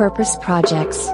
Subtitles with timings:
[0.00, 1.12] Purpose Projects.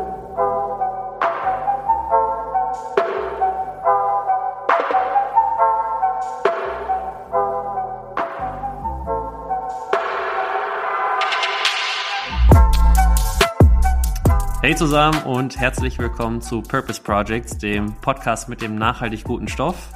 [14.62, 19.90] Hey zusammen und herzlich willkommen zu Purpose Projects, dem Podcast mit dem nachhaltig guten Stoff.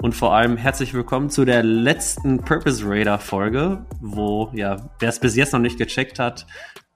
[0.00, 5.18] Und vor allem herzlich willkommen zu der letzten Purpose Radar Folge, wo, ja, wer es
[5.18, 6.46] bis jetzt noch nicht gecheckt hat,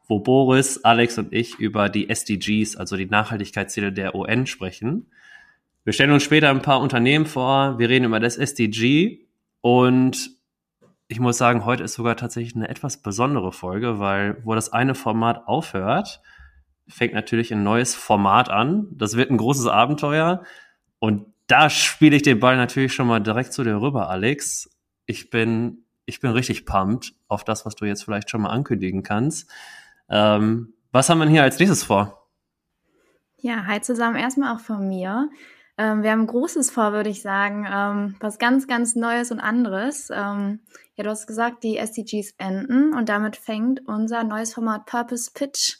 [0.06, 5.06] wo Boris, Alex und ich über die SDGs, also die Nachhaltigkeitsziele der UN sprechen.
[5.84, 9.20] Wir stellen uns später ein paar Unternehmen vor, wir reden über das SDG
[9.60, 10.30] und
[11.08, 14.94] ich muss sagen, heute ist sogar tatsächlich eine etwas besondere Folge, weil wo das eine
[14.94, 16.20] Format aufhört,
[16.88, 18.88] fängt natürlich ein neues Format an.
[18.90, 20.42] Das wird ein großes Abenteuer.
[20.98, 24.70] Und da spiele ich den Ball natürlich schon mal direkt zu dir rüber, Alex.
[25.06, 29.02] Ich bin, ich bin richtig pumped auf das, was du jetzt vielleicht schon mal ankündigen
[29.02, 29.50] kannst.
[30.08, 32.28] Ähm, was haben wir hier als nächstes vor?
[33.38, 34.16] Ja, hi zusammen.
[34.16, 35.28] Erstmal auch von mir.
[35.76, 37.66] Ähm, wir haben ein großes vor, würde ich sagen.
[37.70, 40.08] Ähm, was ganz, ganz Neues und anderes.
[40.10, 40.60] Ähm,
[40.94, 45.78] ja, du hast gesagt, die SDGs enden und damit fängt unser neues Format Purpose Pitch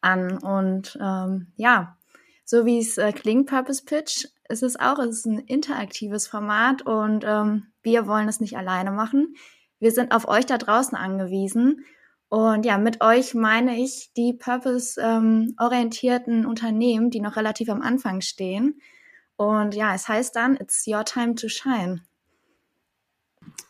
[0.00, 0.38] an.
[0.38, 1.96] Und ähm, ja,
[2.44, 4.98] so wie es äh, klingt, Purpose Pitch, ist es auch.
[4.98, 9.34] Es ist ein interaktives Format und ähm, wir wollen es nicht alleine machen.
[9.78, 11.84] Wir sind auf euch da draußen angewiesen.
[12.28, 18.20] Und ja, mit euch meine ich die purpose-orientierten ähm, Unternehmen, die noch relativ am Anfang
[18.20, 18.80] stehen.
[19.36, 22.00] Und ja, es heißt dann, it's your time to shine.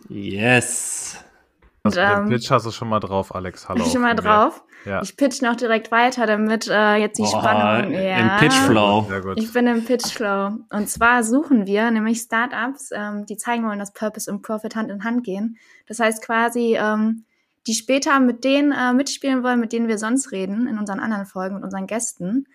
[0.09, 1.23] Yes.
[1.83, 3.69] Und, ähm, den Pitch hast du schon mal drauf, Alex.
[3.69, 3.85] Hallo.
[3.85, 4.63] Schon mal drauf.
[4.85, 5.03] Ja.
[5.03, 7.93] Ich pitch noch direkt weiter, damit äh, jetzt die oh, Spannung.
[7.93, 9.07] Ja, Im Pitchflow.
[9.35, 10.59] Ich bin im Pitchflow.
[10.71, 14.91] Und zwar suchen wir nämlich Startups, ähm, die zeigen wollen, dass Purpose und Profit Hand
[14.91, 15.59] in Hand gehen.
[15.87, 17.26] Das heißt quasi, ähm,
[17.67, 21.27] die später mit denen äh, mitspielen wollen, mit denen wir sonst reden in unseren anderen
[21.27, 22.47] Folgen mit unseren Gästen.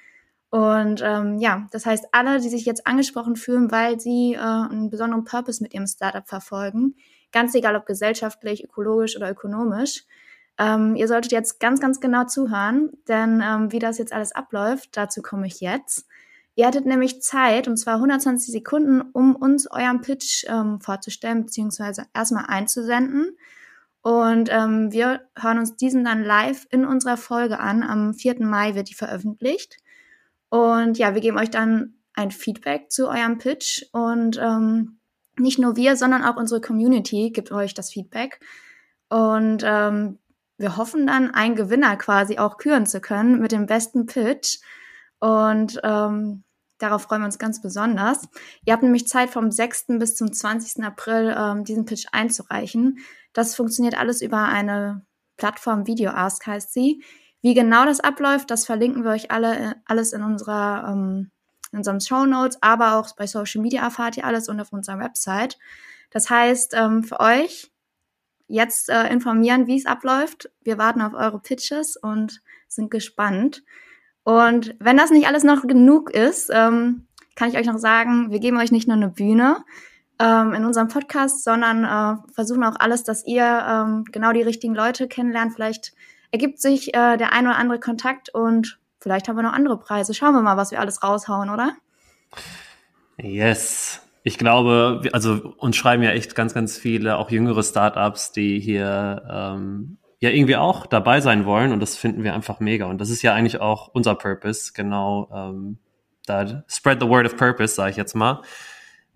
[0.50, 4.90] Und ähm, ja, das heißt, alle, die sich jetzt angesprochen fühlen, weil sie äh, einen
[4.90, 6.96] besonderen Purpose mit ihrem Startup verfolgen,
[7.32, 10.04] ganz egal ob gesellschaftlich, ökologisch oder ökonomisch.
[10.58, 14.90] Ähm, ihr solltet jetzt ganz, ganz genau zuhören, denn ähm, wie das jetzt alles abläuft,
[14.98, 16.06] dazu komme ich jetzt.
[16.56, 22.08] Ihr hattet nämlich Zeit, und zwar 120 Sekunden, um uns euren Pitch ähm, vorzustellen, beziehungsweise
[22.14, 23.38] erstmal einzusenden.
[24.02, 27.84] Und ähm, wir hören uns diesen dann live in unserer Folge an.
[27.84, 28.44] Am 4.
[28.44, 29.78] Mai wird die veröffentlicht.
[30.50, 35.00] Und ja, wir geben euch dann ein Feedback zu eurem Pitch und ähm,
[35.38, 38.40] nicht nur wir, sondern auch unsere Community gibt euch das Feedback.
[39.10, 40.20] Und ähm,
[40.58, 44.60] wir hoffen dann, einen Gewinner quasi auch küren zu können mit dem besten Pitch.
[45.20, 46.44] Und ähm,
[46.80, 48.28] darauf freuen wir uns ganz besonders.
[48.66, 49.86] Ihr habt nämlich Zeit vom 6.
[50.00, 50.84] bis zum 20.
[50.84, 53.00] April ähm, diesen Pitch einzureichen.
[53.34, 55.06] Das funktioniert alles über eine
[55.38, 57.04] Plattform Video Ask heißt sie.
[57.42, 61.32] Wie genau das abläuft, das verlinken wir euch alle alles in unserer ähm,
[61.72, 65.00] in unseren Show Notes, aber auch bei Social Media erfahrt ihr alles und auf unserer
[65.00, 65.58] Website.
[66.10, 67.72] Das heißt, ähm, für euch
[68.48, 70.52] jetzt äh, informieren, wie es abläuft.
[70.62, 73.64] Wir warten auf eure Pitches und sind gespannt.
[74.24, 78.40] Und wenn das nicht alles noch genug ist, ähm, kann ich euch noch sagen, wir
[78.40, 79.64] geben euch nicht nur eine Bühne
[80.22, 84.76] ähm, in unserem Podcast, sondern äh, versuchen auch alles, dass ihr ähm, genau die richtigen
[84.76, 85.54] Leute kennenlernt.
[85.54, 85.94] Vielleicht
[86.32, 90.14] ergibt sich äh, der ein oder andere Kontakt und vielleicht haben wir noch andere Preise.
[90.14, 91.74] Schauen wir mal, was wir alles raushauen, oder?
[93.18, 94.02] Yes.
[94.24, 99.24] Ich glaube, also uns schreiben ja echt ganz, ganz viele, auch jüngere Startups, die hier
[99.28, 102.86] ähm, ja irgendwie auch dabei sein wollen und das finden wir einfach mega.
[102.86, 105.28] Und das ist ja eigentlich auch unser Purpose, genau.
[105.34, 105.80] Ähm,
[106.28, 108.44] da spread the word of purpose, sage ich jetzt mal.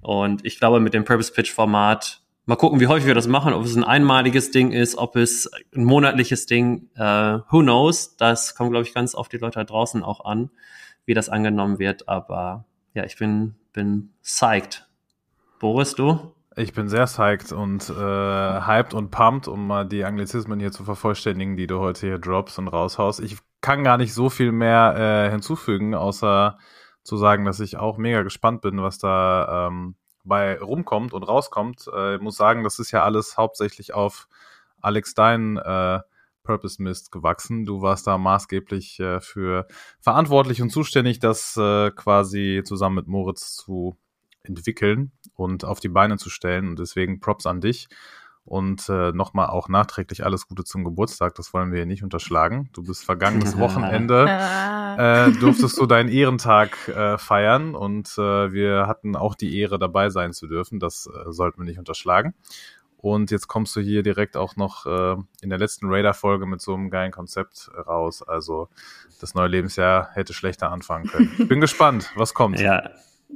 [0.01, 3.53] Und ich glaube, mit dem Purpose Pitch Format Mal gucken, wie häufig wir das machen,
[3.53, 8.17] ob es ein einmaliges Ding ist, ob es ein monatliches Ding, äh, who knows.
[8.17, 10.51] Das kommt, glaube ich, ganz auf die Leute da draußen auch an,
[11.05, 12.07] wie das angenommen wird.
[12.07, 14.87] Aber ja, ich bin, bin psyched.
[15.57, 16.35] Boris, du?
[16.55, 20.83] Ich bin sehr psyched und äh, hyped und pumped, um mal die Anglizismen hier zu
[20.83, 23.21] vervollständigen, die du heute hier droppst und raushaust.
[23.21, 26.59] Ich kann gar nicht so viel mehr äh, hinzufügen, außer
[27.05, 31.85] zu sagen, dass ich auch mega gespannt bin, was da ähm, bei rumkommt und rauskommt.
[31.95, 34.27] Äh, muss sagen, das ist ja alles hauptsächlich auf
[34.81, 35.99] Alex Stein äh,
[36.43, 37.65] Purpose Mist gewachsen.
[37.65, 39.67] Du warst da maßgeblich äh, für
[39.99, 43.97] verantwortlich und zuständig, das äh, quasi zusammen mit Moritz zu
[44.43, 46.69] entwickeln und auf die Beine zu stellen.
[46.69, 47.87] Und deswegen Props an dich.
[48.45, 51.33] Und äh, nochmal auch nachträglich alles Gute zum Geburtstag.
[51.33, 52.69] Das wollen wir hier nicht unterschlagen.
[52.73, 54.27] Du bist vergangenes Wochenende,
[54.99, 60.09] äh, durftest du deinen Ehrentag äh, feiern und äh, wir hatten auch die Ehre, dabei
[60.11, 60.79] sein zu dürfen.
[60.79, 62.35] Das äh, sollten wir nicht unterschlagen.
[62.97, 66.73] Und jetzt kommst du hier direkt auch noch äh, in der letzten Raider-Folge mit so
[66.73, 68.23] einem geilen Konzept raus.
[68.23, 68.67] Also
[69.21, 71.31] das neue Lebensjahr hätte schlechter anfangen können.
[71.37, 72.59] Ich bin gespannt, was kommt.
[72.59, 72.89] Ja.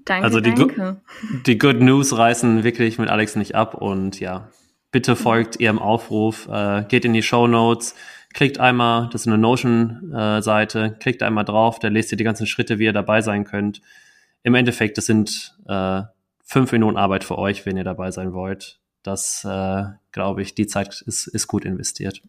[0.05, 1.01] Danke, Also die, danke.
[1.45, 4.49] die Good News reißen wirklich mit Alex nicht ab und ja,
[4.91, 7.95] bitte folgt ihrem Aufruf, äh, geht in die Show Notes,
[8.33, 12.79] klickt einmal, das ist eine Notion-Seite, klickt einmal drauf, da lest ihr die ganzen Schritte,
[12.79, 13.81] wie ihr dabei sein könnt.
[14.43, 16.03] Im Endeffekt, das sind äh,
[16.43, 18.79] fünf Minuten Arbeit für euch, wenn ihr dabei sein wollt.
[19.03, 22.21] Das, äh, glaube ich, die Zeit ist, ist gut investiert.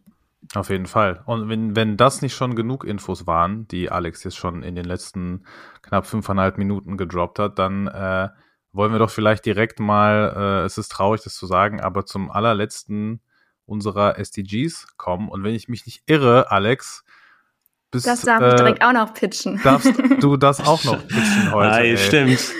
[0.55, 1.21] Auf jeden Fall.
[1.25, 4.85] Und wenn, wenn das nicht schon genug Infos waren, die Alex jetzt schon in den
[4.85, 5.43] letzten
[5.81, 8.29] knapp fünfeinhalb Minuten gedroppt hat, dann äh,
[8.73, 12.31] wollen wir doch vielleicht direkt mal, äh, es ist traurig, das zu sagen, aber zum
[12.31, 13.21] allerletzten
[13.65, 15.29] unserer SDGs kommen.
[15.29, 17.03] Und wenn ich mich nicht irre, Alex,
[17.91, 19.59] bist, Das darf äh, ich direkt auch noch pitchen.
[19.63, 21.71] darfst du das auch noch pitchen heute.
[21.71, 21.97] Ei, ey.
[21.97, 22.51] stimmt.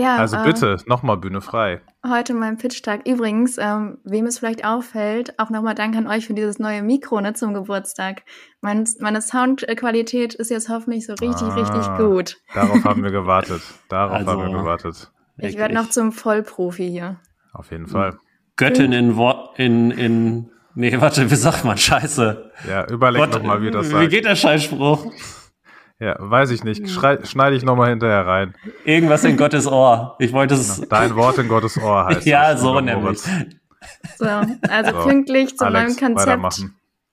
[0.00, 1.80] Ja, Also äh, bitte, nochmal Bühne frei.
[2.06, 3.06] Heute mein Pitch-Tag.
[3.06, 7.20] Übrigens, ähm, wem es vielleicht auffällt, auch nochmal Dank an euch für dieses neue Mikro
[7.20, 8.22] ne, zum Geburtstag.
[8.60, 11.54] Mein, meine Soundqualität ist jetzt hoffentlich so richtig, Ah.
[11.54, 12.36] richtig gut.
[12.54, 13.62] Darauf haben wir gewartet.
[13.88, 15.10] Darauf Also- haben wir gewartet.
[15.38, 17.16] Ich werde noch zum Vollprofi hier.
[17.52, 18.18] Auf jeden Fall.
[18.56, 21.78] Göttin in Wort, in, in, nee, warte, wie sagt man?
[21.78, 22.50] Scheiße.
[22.68, 24.10] Ja, überleg Gott, nochmal, wie das wie sagt.
[24.10, 25.10] geht der Scheißspruch?
[26.00, 26.88] Ja, weiß ich nicht.
[26.88, 28.54] Schrei, schneide ich nochmal hinterher rein.
[28.84, 30.16] Irgendwas in Gottes Ohr.
[30.18, 30.80] Ich wollte es.
[30.88, 32.96] Dein Wort in Gottes Ohr heißt Ja, das, so nämlich.
[32.96, 33.28] Moritz.
[34.18, 36.64] So, also So, pünktlich zum Alex, neuen Konzept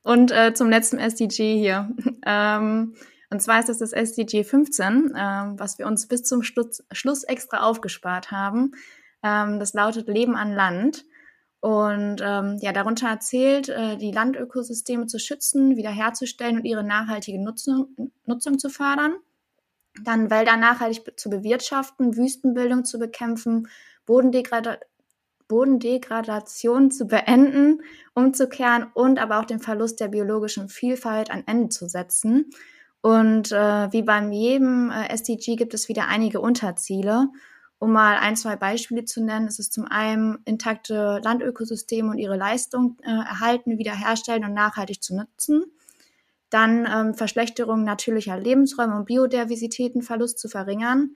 [0.04, 1.90] und äh, zum letzten SDG hier.
[2.30, 2.94] Ähm,
[3.30, 7.24] und zwar ist das das SDG 15, ähm, was wir uns bis zum Schluss, Schluss
[7.24, 8.72] extra aufgespart haben.
[9.24, 11.06] Ähm, das lautet Leben an Land.
[11.68, 17.90] Und ähm, ja, darunter erzählt, äh, die Landökosysteme zu schützen, wiederherzustellen und ihre nachhaltige Nutzung,
[18.26, 19.18] Nutzung zu fördern.
[20.02, 23.68] Dann Wälder nachhaltig zu bewirtschaften, Wüstenbildung zu bekämpfen,
[24.06, 24.78] Bodendegrada
[25.50, 27.82] Bodendegradation zu beenden,
[28.14, 32.50] umzukehren und aber auch den Verlust der biologischen Vielfalt ein Ende zu setzen.
[33.02, 37.28] Und äh, wie beim jedem äh, SDG gibt es wieder einige Unterziele.
[37.80, 42.36] Um mal ein, zwei Beispiele zu nennen, ist es zum einen intakte Landökosysteme und ihre
[42.36, 45.64] Leistung äh, erhalten, wiederherstellen und nachhaltig zu nutzen.
[46.50, 51.16] Dann ähm, Verschlechterung natürlicher Lebensräume und Biodiversitätenverlust zu verringern,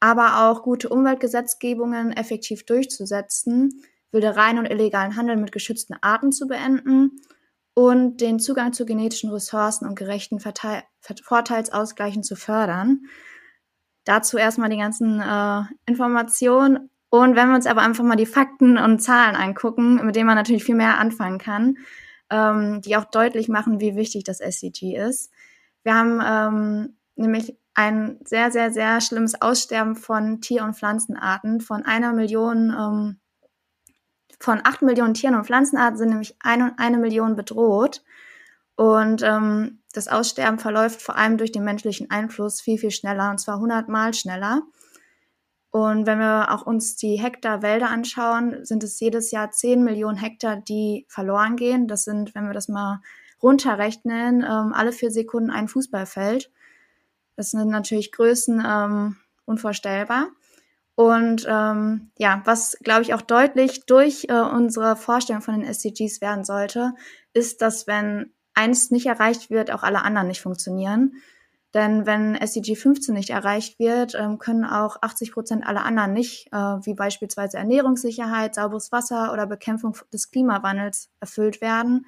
[0.00, 7.20] aber auch gute Umweltgesetzgebungen effektiv durchzusetzen, Wildereien und illegalen Handel mit geschützten Arten zu beenden
[7.74, 13.02] und den Zugang zu genetischen Ressourcen und gerechten Verteil Ver- Vorteilsausgleichen zu fördern.
[14.06, 16.90] Dazu erstmal die ganzen äh, Informationen.
[17.10, 20.36] Und wenn wir uns aber einfach mal die Fakten und Zahlen angucken, mit denen man
[20.36, 21.76] natürlich viel mehr anfangen kann,
[22.30, 25.32] ähm, die auch deutlich machen, wie wichtig das SCG ist.
[25.82, 31.60] Wir haben ähm, nämlich ein sehr, sehr, sehr schlimmes Aussterben von Tier- und Pflanzenarten.
[31.60, 33.20] Von einer Million, ähm,
[34.38, 38.04] von acht Millionen Tieren und Pflanzenarten sind nämlich eine, eine Million bedroht.
[38.76, 43.38] Und ähm, das Aussterben verläuft vor allem durch den menschlichen Einfluss viel, viel schneller, und
[43.38, 44.62] zwar hundertmal schneller.
[45.70, 50.16] Und wenn wir auch uns die Hektar Wälder anschauen, sind es jedes Jahr 10 Millionen
[50.16, 51.86] Hektar, die verloren gehen.
[51.86, 53.02] Das sind, wenn wir das mal
[53.42, 56.50] runterrechnen, ähm, alle vier Sekunden ein Fußballfeld.
[57.36, 60.28] Das sind natürlich Größen ähm, unvorstellbar.
[60.94, 66.22] Und ähm, ja, was, glaube ich, auch deutlich durch äh, unsere Vorstellung von den SDGs
[66.22, 66.94] werden sollte,
[67.34, 71.22] ist, dass wenn eins nicht erreicht wird, auch alle anderen nicht funktionieren.
[71.74, 76.46] Denn wenn SDG 15 nicht erreicht wird, ähm, können auch 80 Prozent aller anderen nicht,
[76.50, 82.06] äh, wie beispielsweise Ernährungssicherheit, sauberes Wasser oder Bekämpfung des Klimawandels erfüllt werden.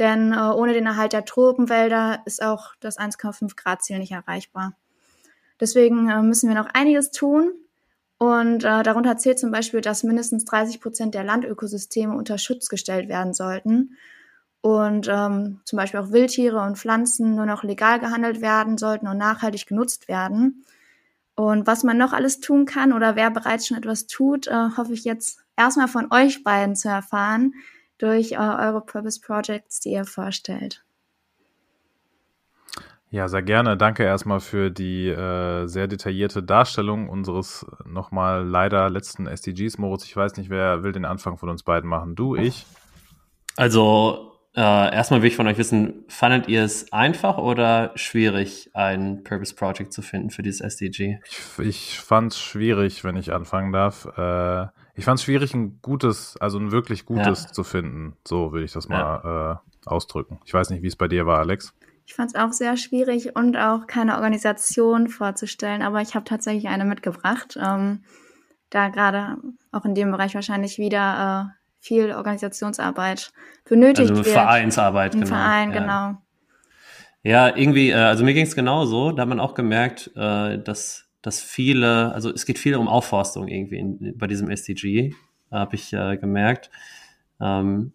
[0.00, 4.76] Denn äh, ohne den Erhalt der Tropenwälder ist auch das 1,5 Grad Ziel nicht erreichbar.
[5.60, 7.52] Deswegen äh, müssen wir noch einiges tun.
[8.20, 13.32] Und darunter zählt zum Beispiel, dass mindestens 30 Prozent der Landökosysteme unter Schutz gestellt werden
[13.32, 13.96] sollten.
[14.60, 19.16] Und ähm, zum Beispiel auch Wildtiere und Pflanzen nur noch legal gehandelt werden sollten und
[19.16, 20.64] nachhaltig genutzt werden.
[21.34, 24.92] Und was man noch alles tun kann oder wer bereits schon etwas tut, äh, hoffe
[24.92, 27.54] ich jetzt erstmal von euch beiden zu erfahren
[27.98, 30.84] durch äh, eure Purpose Projects, die ihr vorstellt.
[33.10, 33.76] Ja, sehr gerne.
[33.76, 39.78] Danke erstmal für die äh, sehr detaillierte Darstellung unseres nochmal leider letzten SDGs.
[39.78, 42.16] Moritz, ich weiß nicht, wer will den Anfang von uns beiden machen?
[42.16, 42.66] Du, ich?
[43.56, 49.22] Also, äh, erstmal will ich von euch wissen, fandet ihr es einfach oder schwierig, ein
[49.22, 51.20] Purpose Project zu finden für dieses SDG?
[51.24, 54.06] Ich, ich fand es schwierig, wenn ich anfangen darf.
[54.16, 57.52] Äh, ich fand es schwierig, ein gutes, also ein wirklich gutes Ja.
[57.52, 58.16] zu finden.
[58.26, 60.40] So will ich das mal äh, ausdrücken.
[60.44, 61.72] Ich weiß nicht, wie es bei dir war, Alex.
[62.04, 66.66] Ich fand es auch sehr schwierig und auch keine Organisation vorzustellen, aber ich habe tatsächlich
[66.66, 68.02] eine mitgebracht, ähm,
[68.70, 69.36] da gerade
[69.70, 73.32] auch in dem Bereich wahrscheinlich wieder viel Organisationsarbeit
[73.68, 74.34] benötigt also wird.
[74.34, 75.34] Vereinsarbeit, Im genau.
[75.34, 75.80] Verein, ja.
[75.80, 76.22] genau.
[77.22, 79.12] Ja, irgendwie, äh, also mir ging es genauso.
[79.12, 83.48] Da hat man auch gemerkt, äh, dass, dass viele, also es geht viel um Aufforstung
[83.48, 85.14] irgendwie in, bei diesem SDG,
[85.50, 86.70] habe ich äh, gemerkt.
[87.40, 87.92] Ähm,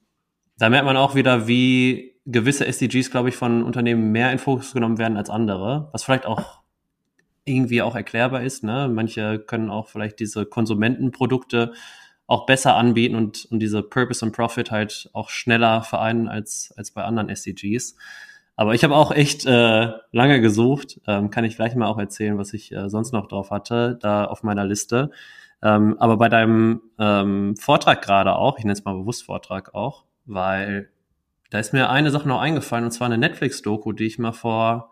[0.57, 4.73] da merkt man auch wieder, wie gewisse SDGs, glaube ich, von Unternehmen mehr in Fokus
[4.73, 6.61] genommen werden als andere, was vielleicht auch
[7.45, 8.63] irgendwie auch erklärbar ist.
[8.63, 8.89] Ne?
[8.91, 11.73] Manche können auch vielleicht diese Konsumentenprodukte
[12.27, 16.91] auch besser anbieten und, und diese Purpose und Profit halt auch schneller vereinen als, als
[16.91, 17.95] bei anderen SDGs.
[18.55, 21.01] Aber ich habe auch echt äh, lange gesucht.
[21.07, 24.25] Ähm, kann ich gleich mal auch erzählen, was ich äh, sonst noch drauf hatte, da
[24.25, 25.11] auf meiner Liste.
[25.61, 30.03] Ähm, aber bei deinem ähm, Vortrag gerade auch, ich nenne es mal bewusst Vortrag auch,
[30.25, 30.89] weil
[31.49, 34.91] da ist mir eine Sache noch eingefallen, und zwar eine Netflix-Doku, die ich mal vor,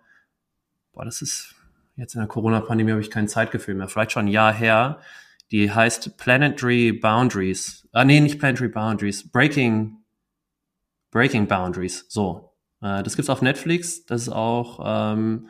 [0.94, 1.56] boah, das ist
[1.96, 5.00] jetzt in der Corona-Pandemie habe ich kein Zeitgefühl mehr, vielleicht schon ein Jahr her.
[5.51, 7.88] Die heißt Planetary Boundaries.
[7.91, 9.29] Ah, nee, nicht Planetary Boundaries.
[9.29, 9.98] Breaking,
[11.12, 12.05] Breaking Boundaries.
[12.08, 12.51] So.
[12.81, 14.05] Äh, das gibt's auf Netflix.
[14.05, 15.50] Das ist auch, ähm,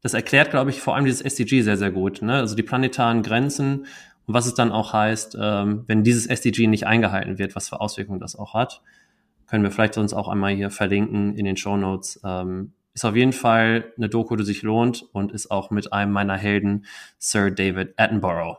[0.00, 2.22] das erklärt, glaube ich, vor allem dieses SDG sehr, sehr gut.
[2.22, 2.34] Ne?
[2.34, 3.86] Also die planetaren Grenzen
[4.26, 7.80] und was es dann auch heißt, ähm, wenn dieses SDG nicht eingehalten wird, was für
[7.80, 8.82] Auswirkungen das auch hat.
[9.46, 12.20] Können wir vielleicht sonst auch einmal hier verlinken in den Show Notes.
[12.24, 16.12] Ähm, ist auf jeden Fall eine Doku, die sich lohnt und ist auch mit einem
[16.12, 16.86] meiner Helden,
[17.18, 18.58] Sir David Attenborough.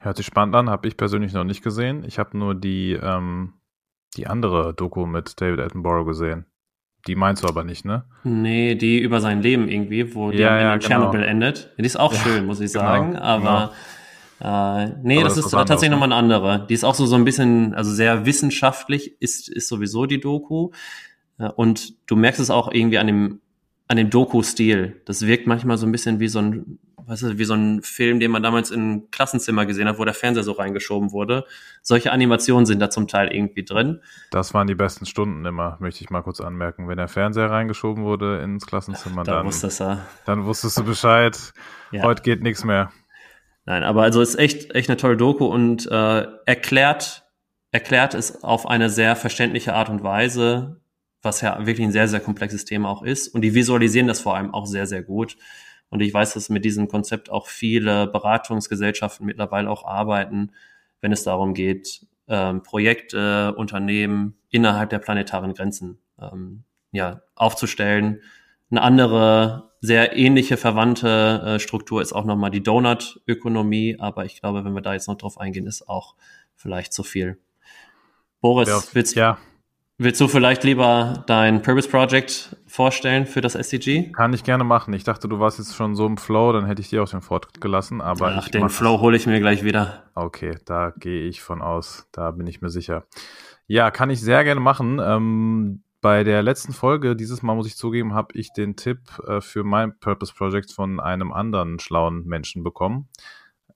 [0.00, 2.04] Hört sich spannend an, habe ich persönlich noch nicht gesehen.
[2.06, 3.54] Ich habe nur die, ähm,
[4.16, 6.46] die andere Doku mit David Attenborough gesehen.
[7.06, 8.04] Die meinst du aber nicht, ne?
[8.24, 10.88] Nee, die über sein Leben irgendwie, wo die Ja, ja, in genau.
[10.88, 11.72] Tschernobyl endet.
[11.78, 13.16] Die ist auch Ja, schön, muss ich genau, sagen.
[13.16, 13.72] Aber
[14.40, 15.96] äh, nee, Aber das das ist tatsächlich ne?
[15.96, 16.66] nochmal eine andere.
[16.68, 20.70] Die ist auch so, so ein bisschen, also sehr wissenschaftlich ist, ist sowieso die Doku.
[21.38, 23.40] Äh, Und du merkst es auch irgendwie an dem,
[23.88, 25.00] an dem Doku-Stil.
[25.04, 28.20] Das wirkt manchmal so ein bisschen wie so ein, weißt du, wie so ein Film,
[28.20, 31.44] den man damals im Klassenzimmer gesehen hat, wo der Fernseher so reingeschoben wurde.
[31.82, 34.00] Solche Animationen sind da zum Teil irgendwie drin.
[34.30, 36.88] Das waren die besten Stunden immer, möchte ich mal kurz anmerken.
[36.88, 40.04] Wenn der Fernseher reingeschoben wurde ins Klassenzimmer, Da dann, wusste es ja.
[40.24, 41.52] dann wusstest du Bescheid.
[41.92, 42.02] Ja.
[42.02, 42.90] Heute geht nichts mehr.
[43.64, 47.24] Nein, aber also ist echt, echt eine tolle Doku und äh, erklärt,
[47.72, 50.80] erklärt es auf eine sehr verständliche Art und Weise,
[51.22, 53.28] was ja wirklich ein sehr, sehr komplexes Thema auch ist.
[53.28, 55.36] Und die visualisieren das vor allem auch sehr, sehr gut.
[55.90, 60.52] Und ich weiß, dass mit diesem Konzept auch viele Beratungsgesellschaften mittlerweile auch arbeiten,
[61.00, 68.22] wenn es darum geht, ähm, Projekte, Unternehmen innerhalb der planetaren Grenzen ähm, ja, aufzustellen.
[68.70, 74.64] Eine andere, sehr ähnliche, verwandte äh, Struktur ist auch nochmal die Donut-Ökonomie, aber ich glaube,
[74.64, 76.16] wenn wir da jetzt noch drauf eingehen, ist auch
[76.56, 77.38] vielleicht zu viel.
[78.40, 79.38] Boris, Ja, willst, ja,
[79.98, 84.12] willst du vielleicht lieber dein Purpose Project vorstellen für das SDG?
[84.12, 84.92] kann ich gerne machen.
[84.94, 87.22] Ich dachte, du warst jetzt schon so im Flow, dann hätte ich dir auch den
[87.22, 88.00] Vortritt gelassen.
[88.00, 90.04] Aber Ach, den Flow hole ich mir gleich wieder.
[90.14, 92.08] Okay, da gehe ich von aus.
[92.12, 93.04] Da bin ich mir sicher.
[93.66, 95.00] Ja, kann ich sehr gerne machen.
[95.02, 99.40] Ähm, bei der letzten Folge, dieses Mal muss ich zugeben, habe ich den Tipp äh,
[99.40, 103.08] für mein Purpose Project von einem anderen schlauen Menschen bekommen.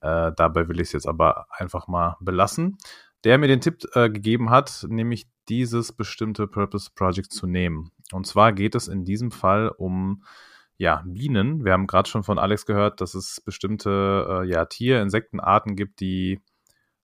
[0.01, 2.79] Äh, dabei will ich es jetzt aber einfach mal belassen.
[3.25, 7.91] Der mir den Tipp äh, gegeben hat, nämlich dieses bestimmte Purpose Project zu nehmen.
[8.13, 10.23] Und zwar geht es in diesem Fall um
[10.77, 11.65] ja, Bienen.
[11.65, 16.01] Wir haben gerade schon von Alex gehört, dass es bestimmte äh, ja, Tier-, Insektenarten gibt,
[16.01, 16.41] die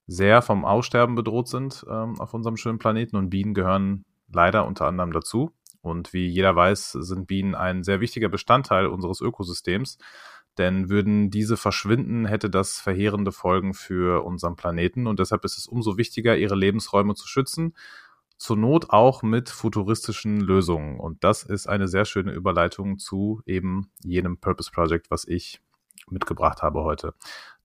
[0.07, 4.87] sehr vom Aussterben bedroht sind ähm, auf unserem schönen Planeten und Bienen gehören leider unter
[4.87, 5.53] anderem dazu.
[5.83, 9.99] Und wie jeder weiß, sind Bienen ein sehr wichtiger Bestandteil unseres Ökosystems.
[10.59, 15.07] Denn würden diese verschwinden, hätte das verheerende Folgen für unseren Planeten.
[15.07, 17.75] Und deshalb ist es umso wichtiger, ihre Lebensräume zu schützen.
[18.39, 20.99] Zur Not auch mit futuristischen Lösungen.
[20.99, 25.61] Und das ist eine sehr schöne Überleitung zu eben jenem Purpose Project, was ich
[26.09, 27.15] mitgebracht habe heute.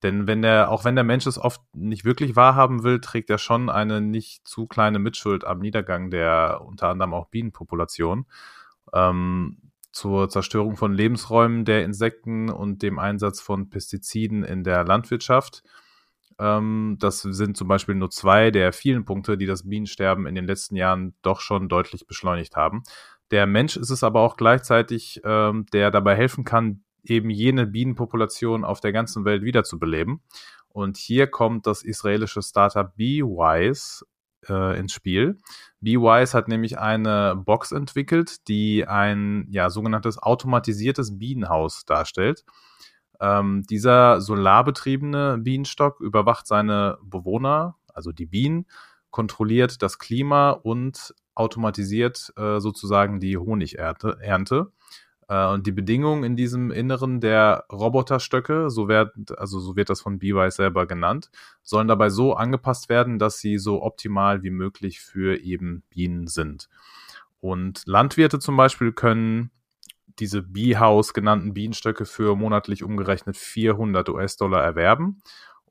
[0.04, 3.38] Denn wenn der, auch wenn der Mensch es oft nicht wirklich wahrhaben will, trägt er
[3.38, 8.26] schon eine nicht zu kleine Mitschuld am Niedergang der unter anderem auch Bienenpopulation.
[8.94, 15.64] Ähm, zur Zerstörung von Lebensräumen der Insekten und dem Einsatz von Pestiziden in der Landwirtschaft.
[16.40, 20.48] Ähm, das sind zum Beispiel nur zwei der vielen Punkte, die das Bienensterben in den
[20.48, 22.84] letzten Jahren doch schon deutlich beschleunigt haben.
[23.32, 28.64] Der Mensch ist es aber auch gleichzeitig, ähm, der dabei helfen kann, eben jene Bienenpopulation
[28.64, 30.22] auf der ganzen Welt wiederzubeleben.
[30.68, 34.06] Und hier kommt das israelische Startup Beewise
[34.50, 35.38] äh, ins Spiel.
[35.80, 42.44] Beewise hat nämlich eine Box entwickelt, die ein ja, sogenanntes automatisiertes Bienenhaus darstellt.
[43.20, 48.66] Ähm, dieser solarbetriebene Bienenstock überwacht seine Bewohner, also die Bienen,
[49.12, 54.72] kontrolliert das Klima und automatisiert äh, sozusagen die Honigernte.
[55.28, 60.02] Äh, und die Bedingungen in diesem Inneren der Roboterstöcke, so wird, also so wird das
[60.02, 61.32] von BeWise selber genannt,
[61.64, 66.70] sollen dabei so angepasst werden, dass sie so optimal wie möglich für eben Bienen sind.
[67.40, 69.52] Und Landwirte zum Beispiel können
[70.20, 75.22] diese Bee-House genannten Bienenstöcke für monatlich umgerechnet 400 US-Dollar erwerben.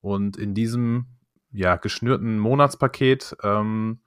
[0.00, 1.06] Und in diesem
[1.52, 4.00] ja, geschnürten Monatspaket ähm,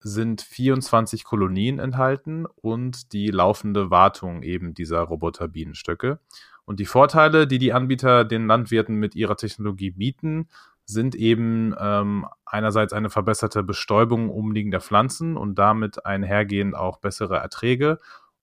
[0.00, 6.20] sind 24 Kolonien enthalten und die laufende Wartung eben dieser Roboterbienenstöcke.
[6.64, 10.48] Und die Vorteile, die die Anbieter den Landwirten mit ihrer Technologie bieten,
[10.84, 17.98] sind eben ähm, einerseits eine verbesserte Bestäubung umliegender Pflanzen und damit einhergehend auch bessere Erträge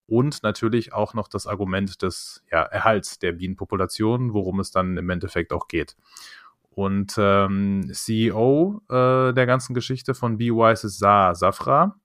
[0.07, 5.09] und natürlich auch noch das Argument des ja, Erhalts der Bienenpopulation, worum es dann im
[5.09, 5.95] Endeffekt auch geht.
[6.75, 11.95] Und ähm, CEO äh, der ganzen Geschichte von BeWise ist Sa Safra.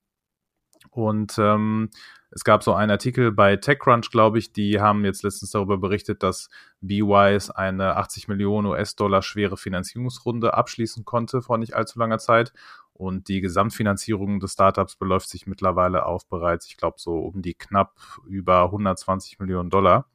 [0.89, 1.89] Und ähm,
[2.31, 6.23] es gab so einen Artikel bei TechCrunch, glaube ich, die haben jetzt letztens darüber berichtet,
[6.23, 6.49] dass
[6.79, 12.53] BeWise eine 80 Millionen US-Dollar schwere Finanzierungsrunde abschließen konnte vor nicht allzu langer Zeit.
[12.93, 17.55] Und die Gesamtfinanzierung des Startups beläuft sich mittlerweile auf bereits, ich glaube, so um die
[17.55, 20.07] knapp über 120 Millionen Dollar.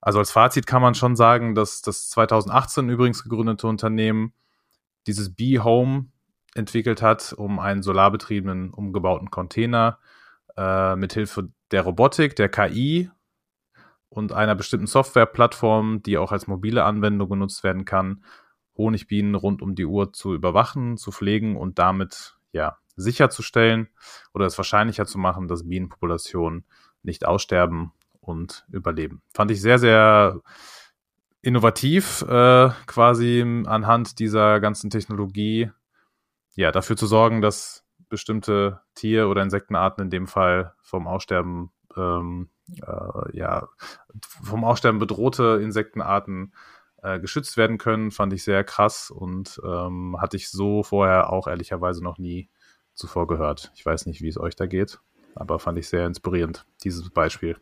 [0.00, 4.32] Also als Fazit kann man schon sagen, dass das 2018 übrigens gegründete Unternehmen
[5.06, 6.06] dieses B-Home
[6.54, 9.98] entwickelt hat, um einen solarbetriebenen, umgebauten Container
[10.56, 13.10] äh, mithilfe der Robotik, der KI
[14.08, 18.24] und einer bestimmten Softwareplattform, die auch als mobile Anwendung genutzt werden kann,
[18.76, 23.88] Honigbienen rund um die Uhr zu überwachen, zu pflegen und damit ja sicherzustellen
[24.32, 26.64] oder es wahrscheinlicher zu machen, dass Bienenpopulationen
[27.02, 27.92] nicht aussterben
[28.28, 29.22] und überleben.
[29.34, 30.40] Fand ich sehr, sehr
[31.42, 35.70] innovativ, äh, quasi anhand dieser ganzen Technologie,
[36.54, 42.48] ja, dafür zu sorgen, dass bestimmte Tier- oder Insektenarten in dem Fall vom Aussterben, ähm,
[42.86, 43.68] äh, ja,
[44.42, 46.52] vom Aussterben bedrohte Insektenarten
[47.02, 51.46] äh, geschützt werden können, fand ich sehr krass und ähm, hatte ich so vorher auch
[51.46, 52.48] ehrlicherweise noch nie
[52.94, 53.70] zuvor gehört.
[53.74, 55.00] Ich weiß nicht, wie es euch da geht,
[55.34, 57.56] aber fand ich sehr inspirierend, dieses Beispiel.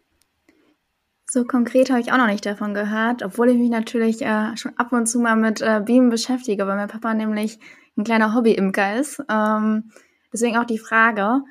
[1.28, 4.76] So konkret habe ich auch noch nicht davon gehört, obwohl ich mich natürlich äh, schon
[4.78, 7.58] ab und zu mal mit äh, Bienen beschäftige, weil mein Papa nämlich
[7.96, 9.20] ein kleiner Hobby-Imker ist.
[9.28, 9.90] Ähm,
[10.32, 11.42] deswegen auch die Frage,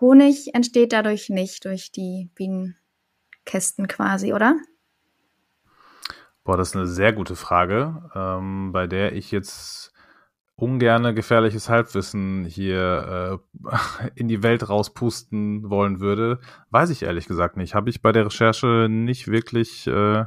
[0.00, 4.56] Honig entsteht dadurch nicht durch die Bienenkästen quasi, oder?
[6.42, 9.93] Boah, das ist eine sehr gute Frage, ähm, bei der ich jetzt
[10.56, 16.38] ungerne gefährliches Halbwissen hier äh, in die Welt rauspusten wollen würde,
[16.70, 17.74] weiß ich ehrlich gesagt nicht.
[17.74, 20.24] Habe ich bei der Recherche nicht wirklich äh,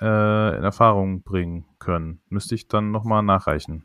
[0.00, 2.20] äh, in Erfahrung bringen können.
[2.28, 3.84] Müsste ich dann nochmal nachreichen.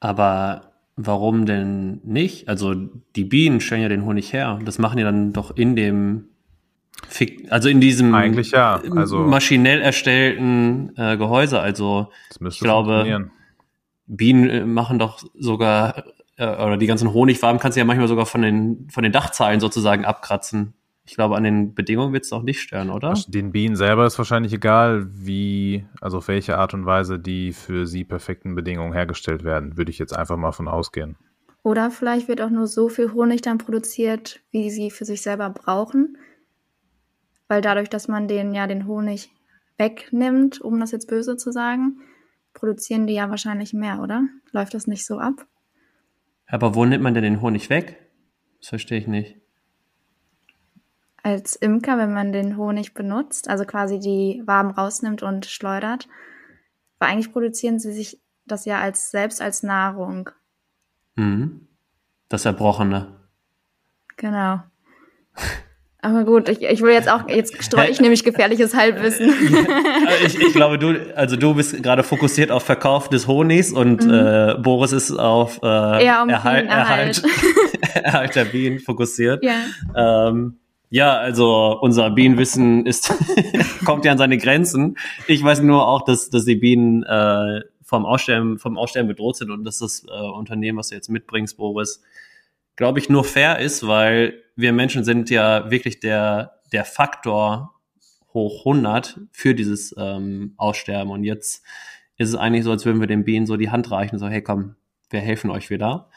[0.00, 2.48] Aber warum denn nicht?
[2.48, 4.58] Also die Bienen stellen ja den Honig her.
[4.64, 6.28] Das machen die dann doch in dem
[7.50, 11.60] also in diesem eigentlich ja, also maschinell erstellten äh, Gehäuse.
[11.60, 12.08] Also
[12.40, 13.30] ich glaube,
[14.06, 16.04] Bienen äh, machen doch sogar,
[16.36, 19.60] äh, oder die ganzen Honigwaben kannst du ja manchmal sogar von den, von den Dachzeilen
[19.60, 20.74] sozusagen abkratzen.
[21.08, 23.14] Ich glaube, an den Bedingungen wird es auch nicht stören, oder?
[23.28, 27.86] Den Bienen selber ist wahrscheinlich egal, wie, also auf welche Art und Weise die für
[27.86, 31.16] sie perfekten Bedingungen hergestellt werden, würde ich jetzt einfach mal von ausgehen.
[31.62, 35.50] Oder vielleicht wird auch nur so viel Honig dann produziert, wie sie für sich selber
[35.50, 36.16] brauchen.
[37.48, 39.30] Weil dadurch, dass man den ja den Honig
[39.78, 42.00] wegnimmt, um das jetzt böse zu sagen,
[42.56, 44.24] produzieren die ja wahrscheinlich mehr, oder?
[44.50, 45.46] Läuft das nicht so ab?
[46.48, 48.10] Aber wo nimmt man denn den Honig weg?
[48.58, 49.36] Das verstehe ich nicht.
[51.22, 56.08] Als Imker, wenn man den Honig benutzt, also quasi die Waben rausnimmt und schleudert,
[56.98, 60.30] weil eigentlich produzieren sie sich das ja als selbst als Nahrung.
[61.16, 61.68] Mhm.
[62.28, 63.20] Das Erbrochene.
[64.16, 64.62] Genau.
[66.06, 69.28] Aber gut, ich, ich will jetzt auch, jetzt streue ich nämlich gefährliches Halbwissen.
[70.24, 74.14] ich, ich glaube, du, also du bist gerade fokussiert auf Verkauf des Honigs und mhm.
[74.14, 77.22] äh, Boris ist auf äh, ja, um Erhalt, Erhalt.
[77.94, 79.42] Erhalt der Bienen fokussiert.
[79.42, 80.28] Ja.
[80.28, 80.58] Ähm,
[80.90, 83.12] ja, also unser Bienenwissen ist
[83.84, 84.96] kommt ja an seine Grenzen.
[85.26, 89.50] Ich weiß nur auch, dass, dass die Bienen äh, vom Aussterben, vom Aussterben bedroht sind
[89.50, 92.00] und dass das äh, Unternehmen, was du jetzt mitbringst, Boris,
[92.76, 97.74] glaube ich, nur fair ist, weil wir Menschen sind ja wirklich der, der Faktor
[98.32, 101.10] hoch 100 für dieses ähm, Aussterben.
[101.10, 101.64] Und jetzt
[102.18, 104.42] ist es eigentlich so, als würden wir den Bienen so die Hand reichen, so, hey,
[104.42, 104.76] komm,
[105.10, 106.08] wir helfen euch wieder.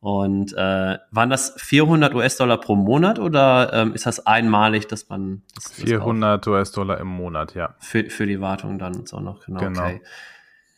[0.00, 5.42] Und äh, waren das 400 US-Dollar pro Monat oder ähm, ist das einmalig, dass man
[5.56, 7.74] das, 400 US-Dollar im Monat, ja.
[7.80, 9.58] Für, für die Wartung dann und so noch, genau.
[9.58, 9.82] genau.
[9.82, 10.02] Okay.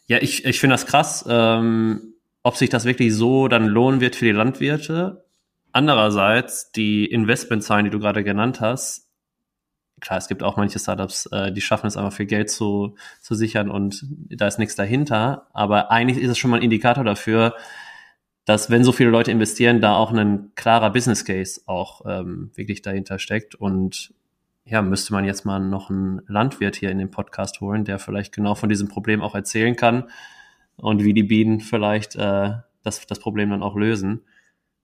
[0.07, 1.27] Ja, ich, ich finde das krass.
[1.29, 2.10] Ähm,
[2.43, 5.25] ob sich das wirklich so dann lohnen wird für die Landwirte.
[5.73, 9.09] Andererseits, die Investmentzahlen, die du gerade genannt hast,
[10.01, 13.35] klar, es gibt auch manche Startups, äh, die schaffen es einfach viel Geld zu, zu
[13.35, 15.47] sichern und da ist nichts dahinter.
[15.53, 17.55] Aber eigentlich ist es schon mal ein Indikator dafür,
[18.47, 22.83] dass wenn so viele Leute investieren, da auch ein klarer Business Case auch ähm, wirklich
[22.83, 23.55] dahinter steckt.
[23.55, 24.15] Und
[24.65, 28.35] ja, müsste man jetzt mal noch einen Landwirt hier in den Podcast holen, der vielleicht
[28.35, 30.05] genau von diesem Problem auch erzählen kann
[30.81, 34.25] und wie die Bienen vielleicht äh, das, das Problem dann auch lösen.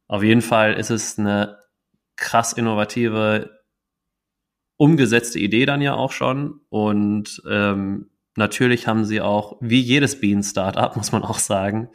[0.09, 1.59] Auf jeden Fall ist es eine
[2.17, 3.57] krass innovative
[4.77, 6.61] umgesetzte Idee dann ja auch schon.
[6.69, 11.89] Und ähm, natürlich haben sie auch, wie jedes Bean-Startup, muss man auch sagen,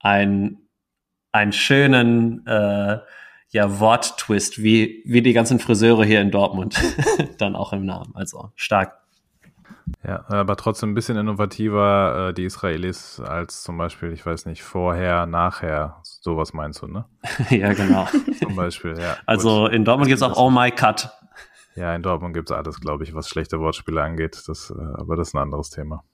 [0.00, 0.58] ein,
[1.32, 2.98] einen schönen äh,
[3.50, 6.80] ja, Worttwist, wie, wie die ganzen Friseure hier in Dortmund
[7.38, 8.14] dann auch im Namen.
[8.14, 9.03] Also stark.
[10.06, 14.62] Ja, aber trotzdem ein bisschen innovativer äh, die Israelis als zum Beispiel, ich weiß nicht,
[14.62, 17.04] vorher, nachher, sowas meinst du, ne?
[17.50, 18.06] ja, genau.
[18.42, 19.16] zum Beispiel, ja.
[19.26, 21.10] Also in Dortmund gibt es auch Oh My Cut.
[21.74, 24.42] Ja, in Dortmund gibt es alles, glaube ich, was schlechte Wortspiele angeht.
[24.46, 26.04] Das, äh, aber das ist ein anderes Thema.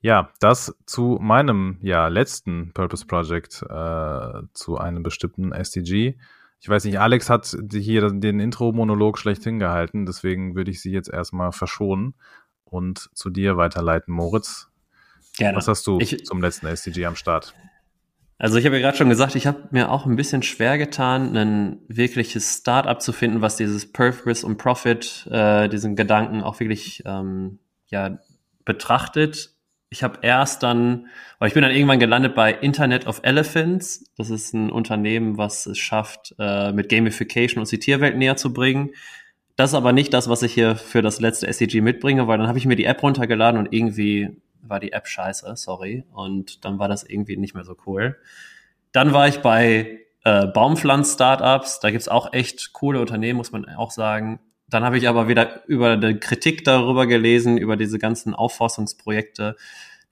[0.00, 6.16] Ja, das zu meinem ja, letzten Purpose Project äh, zu einem bestimmten SDG.
[6.60, 11.08] Ich weiß nicht, Alex hat hier den Intro-Monolog schlecht hingehalten, deswegen würde ich sie jetzt
[11.08, 12.14] erstmal verschonen
[12.64, 14.68] und zu dir weiterleiten, Moritz.
[15.36, 15.56] Gerne.
[15.56, 17.54] Was hast du ich, zum letzten SDG am Start?
[18.38, 21.36] Also ich habe ja gerade schon gesagt, ich habe mir auch ein bisschen schwer getan,
[21.36, 27.02] ein wirkliches Startup zu finden, was dieses Purpose und Profit, äh, diesen Gedanken auch wirklich
[27.04, 28.18] ähm, ja,
[28.64, 29.54] betrachtet.
[29.90, 31.06] Ich habe erst dann,
[31.38, 34.04] weil ich bin dann irgendwann gelandet bei Internet of Elephants.
[34.16, 38.52] Das ist ein Unternehmen, was es schafft, äh, mit Gamification uns die Tierwelt näher zu
[38.52, 38.90] bringen.
[39.56, 42.48] Das ist aber nicht das, was ich hier für das letzte SCG mitbringe, weil dann
[42.48, 46.04] habe ich mir die App runtergeladen und irgendwie war die App scheiße, sorry.
[46.12, 48.18] Und dann war das irgendwie nicht mehr so cool.
[48.92, 51.80] Dann war ich bei äh, Baumpflanz-Startups.
[51.80, 54.40] Da gibt's auch echt coole Unternehmen, muss man auch sagen.
[54.70, 59.56] Dann habe ich aber wieder über die Kritik darüber gelesen, über diese ganzen Aufforstungsprojekte,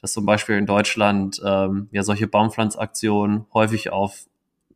[0.00, 4.26] dass zum Beispiel in Deutschland ähm, ja solche Baumpflanzaktionen häufig auf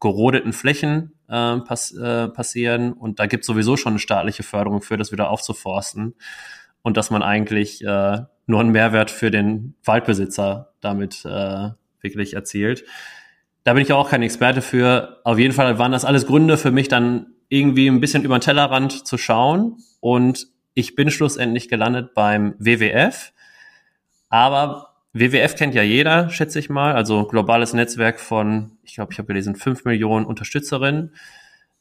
[0.00, 2.92] gerodeten Flächen äh, pass äh, passieren.
[2.92, 6.14] Und da gibt sowieso schon eine staatliche Förderung für, das wieder aufzuforsten.
[6.82, 12.84] Und dass man eigentlich äh, nur einen Mehrwert für den Waldbesitzer damit äh, wirklich erzielt.
[13.64, 15.20] Da bin ich auch kein Experte für.
[15.24, 18.40] Auf jeden Fall waren das alles Gründe für mich, dann irgendwie ein bisschen über den
[18.40, 19.76] Tellerrand zu schauen.
[20.00, 23.32] Und ich bin schlussendlich gelandet beim WWF.
[24.30, 26.94] Aber WWF kennt ja jeder, schätze ich mal.
[26.94, 31.12] Also globales Netzwerk von, ich glaube, ich habe gelesen, fünf Millionen Unterstützerinnen,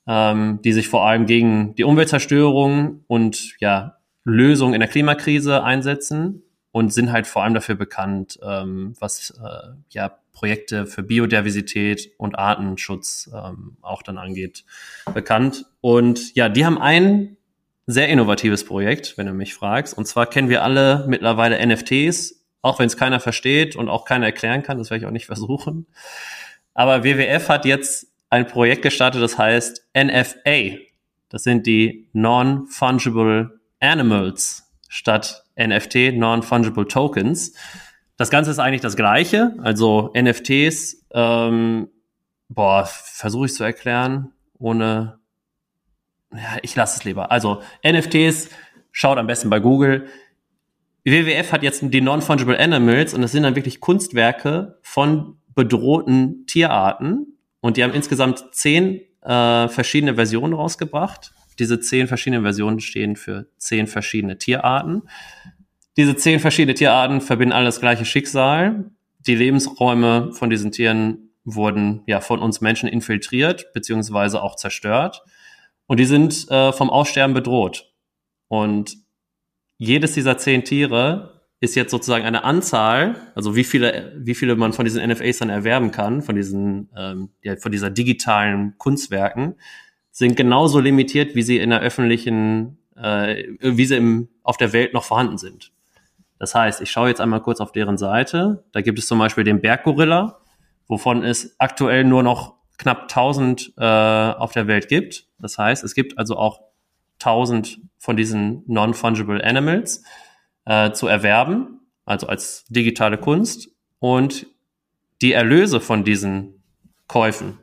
[0.08, 6.44] ähm, die sich vor allem gegen die Umweltzerstörung und ja, Lösungen in der Klimakrise einsetzen
[6.72, 12.38] und sind halt vor allem dafür bekannt, ähm, was äh, ja Projekte für Biodiversität und
[12.38, 14.64] Artenschutz ähm, auch dann angeht,
[15.14, 15.66] bekannt.
[15.82, 17.38] Und ja, die haben ein
[17.88, 19.98] sehr innovatives Projekt, wenn du mich fragst.
[19.98, 24.28] Und zwar kennen wir alle mittlerweile NFTs, auch wenn es keiner versteht und auch keiner
[24.28, 25.88] erklären kann, das werde ich auch nicht versuchen.
[26.74, 30.78] Aber WWF hat jetzt ein Projekt gestartet, das heißt NFA.
[31.30, 37.54] Das sind die Non-Fungible Animals statt NFT, Non-Fungible Tokens.
[38.18, 39.56] Das Ganze ist eigentlich das Gleiche.
[39.62, 41.90] Also NFTs, ähm,
[42.50, 45.20] boah, versuche ich zu erklären, ohne,
[46.34, 47.32] ja, ich lasse es lieber.
[47.32, 48.50] Also NFTs,
[48.92, 50.08] schaut am besten bei Google.
[51.06, 57.38] WWF hat jetzt die Non-Fungible Animals und das sind dann wirklich Kunstwerke von bedrohten Tierarten.
[57.62, 61.34] Und die haben insgesamt zehn äh, verschiedene Versionen rausgebracht.
[61.58, 65.04] Diese zehn verschiedenen Versionen stehen für zehn verschiedene Tierarten.
[66.00, 68.90] Diese zehn verschiedene Tierarten verbinden alle das gleiche Schicksal.
[69.28, 75.26] Die Lebensräume von diesen Tieren wurden ja von uns Menschen infiltriert beziehungsweise auch zerstört.
[75.88, 77.92] Und die sind äh, vom Aussterben bedroht.
[78.48, 78.96] Und
[79.78, 84.72] jedes dieser zehn Tiere ist jetzt sozusagen eine Anzahl, also wie viele, wie viele man
[84.72, 89.56] von diesen NFAs dann erwerben kann, von diesen, ähm, ja, von dieser digitalen Kunstwerken,
[90.12, 94.94] sind genauso limitiert, wie sie in der öffentlichen, äh, wie sie im, auf der Welt
[94.94, 95.74] noch vorhanden sind.
[96.40, 98.64] Das heißt, ich schaue jetzt einmal kurz auf deren Seite.
[98.72, 100.40] Da gibt es zum Beispiel den Berggorilla,
[100.88, 105.28] wovon es aktuell nur noch knapp 1000 äh, auf der Welt gibt.
[105.38, 106.62] Das heißt, es gibt also auch
[107.20, 110.04] 1000 von diesen non-fungible Animals
[110.66, 113.70] äh, zu erwerben, also als digitale Kunst.
[114.00, 114.48] Und
[115.22, 116.64] die Erlöse von diesen
[117.08, 117.60] Käufen,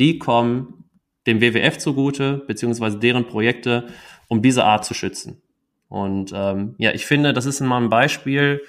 [0.00, 0.90] die kommen
[1.28, 3.86] dem WWF zugute, beziehungsweise deren Projekte,
[4.26, 5.40] um diese Art zu schützen.
[5.88, 8.62] Und ähm, ja, ich finde, das ist mal ein Beispiel,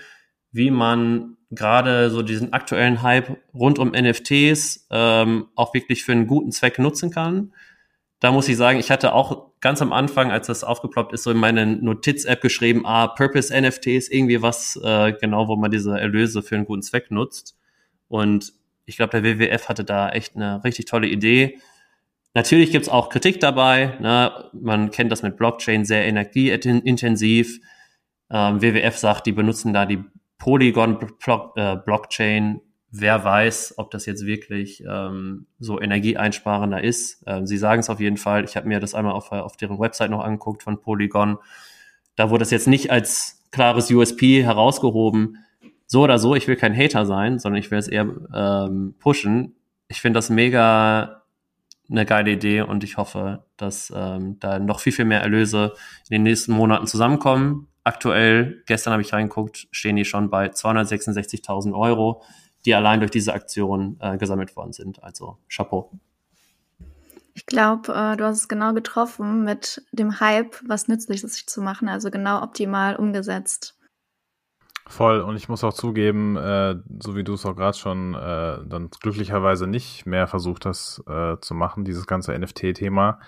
[0.52, 6.28] wie man gerade so diesen aktuellen Hype rund um NFTs ähm, auch wirklich für einen
[6.28, 7.54] guten Zweck nutzen kann.
[8.20, 11.32] Da muss ich sagen, ich hatte auch ganz am Anfang, als das aufgeploppt ist, so
[11.32, 16.42] in meine Notiz-App geschrieben, ah, Purpose NFTs, irgendwie was äh, genau, wo man diese Erlöse
[16.42, 17.58] für einen guten Zweck nutzt.
[18.08, 18.54] Und
[18.86, 21.60] ich glaube, der WWF hatte da echt eine richtig tolle Idee.
[22.34, 23.98] Natürlich gibt's auch Kritik dabei.
[24.00, 24.50] Ne?
[24.54, 27.60] Man kennt das mit Blockchain sehr energieintensiv.
[28.30, 30.04] Ähm, WWF sagt, die benutzen da die
[30.38, 32.56] Polygon-Blockchain.
[32.56, 32.60] Äh,
[32.92, 37.24] Wer weiß, ob das jetzt wirklich ähm, so energieeinsparender ist.
[37.28, 38.46] Ähm, sie sagen es auf jeden Fall.
[38.46, 41.38] Ich habe mir das einmal auf, auf deren Website noch angeguckt von Polygon.
[42.16, 45.38] Da wurde es jetzt nicht als klares USP herausgehoben.
[45.86, 49.56] So oder so, ich will kein Hater sein, sondern ich will es eher ähm, pushen.
[49.88, 51.19] Ich finde das mega
[51.90, 55.74] eine geile Idee und ich hoffe, dass ähm, da noch viel, viel mehr Erlöse
[56.10, 57.68] in den nächsten Monaten zusammenkommen.
[57.84, 62.22] Aktuell, gestern habe ich reingeguckt, stehen die schon bei 266.000 Euro,
[62.66, 65.02] die allein durch diese Aktion äh, gesammelt worden sind.
[65.02, 65.92] Also Chapeau.
[67.34, 71.88] Ich glaube, äh, du hast es genau getroffen mit dem Hype, was Nützliches zu machen,
[71.88, 73.79] also genau optimal umgesetzt.
[74.90, 78.58] Voll, und ich muss auch zugeben, äh, so wie du es auch gerade schon äh,
[78.66, 83.20] dann glücklicherweise nicht mehr versucht hast äh, zu machen, dieses ganze NFT-Thema,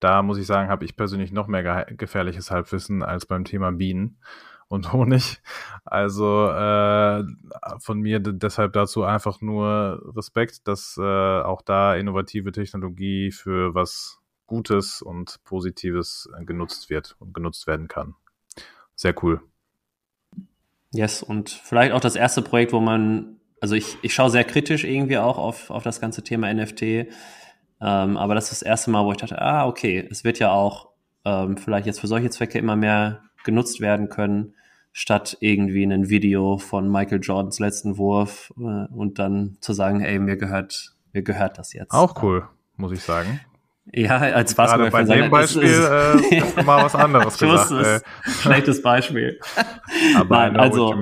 [0.00, 3.70] da muss ich sagen, habe ich persönlich noch mehr ge gefährliches Halbwissen als beim Thema
[3.70, 4.18] Bienen
[4.66, 5.40] und Honig.
[5.84, 7.22] Also äh,
[7.78, 11.02] von mir deshalb dazu einfach nur Respekt, dass äh,
[11.42, 17.86] auch da innovative Technologie für was Gutes und Positives äh, genutzt wird und genutzt werden
[17.86, 18.16] kann.
[18.96, 19.40] Sehr cool.
[20.92, 24.84] Yes, und vielleicht auch das erste Projekt, wo man, also ich, ich schaue sehr kritisch
[24.84, 26.82] irgendwie auch auf, auf das ganze Thema NFT.
[26.82, 30.50] Ähm, aber das ist das erste Mal, wo ich dachte, ah, okay, es wird ja
[30.52, 30.90] auch
[31.24, 34.54] ähm, vielleicht jetzt für solche Zwecke immer mehr genutzt werden können,
[34.92, 40.18] statt irgendwie ein Video von Michael Jordans letzten Wurf äh, und dann zu sagen, ey,
[40.18, 41.92] mir gehört, mir gehört das jetzt.
[41.92, 43.40] Auch cool, muss ich sagen.
[43.92, 47.70] Ja, als was Gerade bei dem Beispiel ist, äh, mal was anderes gesagt.
[47.72, 48.00] Äh.
[48.28, 49.40] Schlechtes Beispiel.
[50.16, 50.94] Aber Nein, also,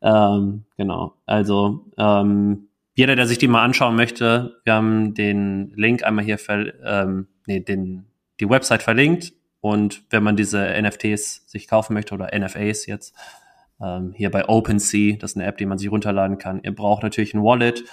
[0.00, 1.14] ähm, genau.
[1.26, 6.38] Also ähm, jeder, der sich die mal anschauen möchte, wir haben den Link einmal hier,
[6.38, 8.06] ver ähm, nee, den,
[8.40, 9.32] die Website verlinkt.
[9.60, 13.14] Und wenn man diese NFTs sich kaufen möchte oder NFAs jetzt,
[13.80, 16.60] ähm, hier bei OpenSea, das ist eine App, die man sich runterladen kann.
[16.62, 17.84] Ihr braucht natürlich ein Wallet.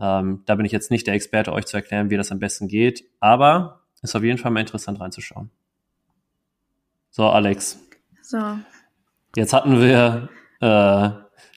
[0.00, 2.68] Ähm, da bin ich jetzt nicht der Experte, euch zu erklären, wie das am besten
[2.68, 5.50] geht, aber ist auf jeden Fall mal interessant reinzuschauen.
[7.10, 7.78] So, Alex.
[8.22, 8.38] So.
[9.36, 10.28] Jetzt hatten wir
[10.60, 11.10] äh,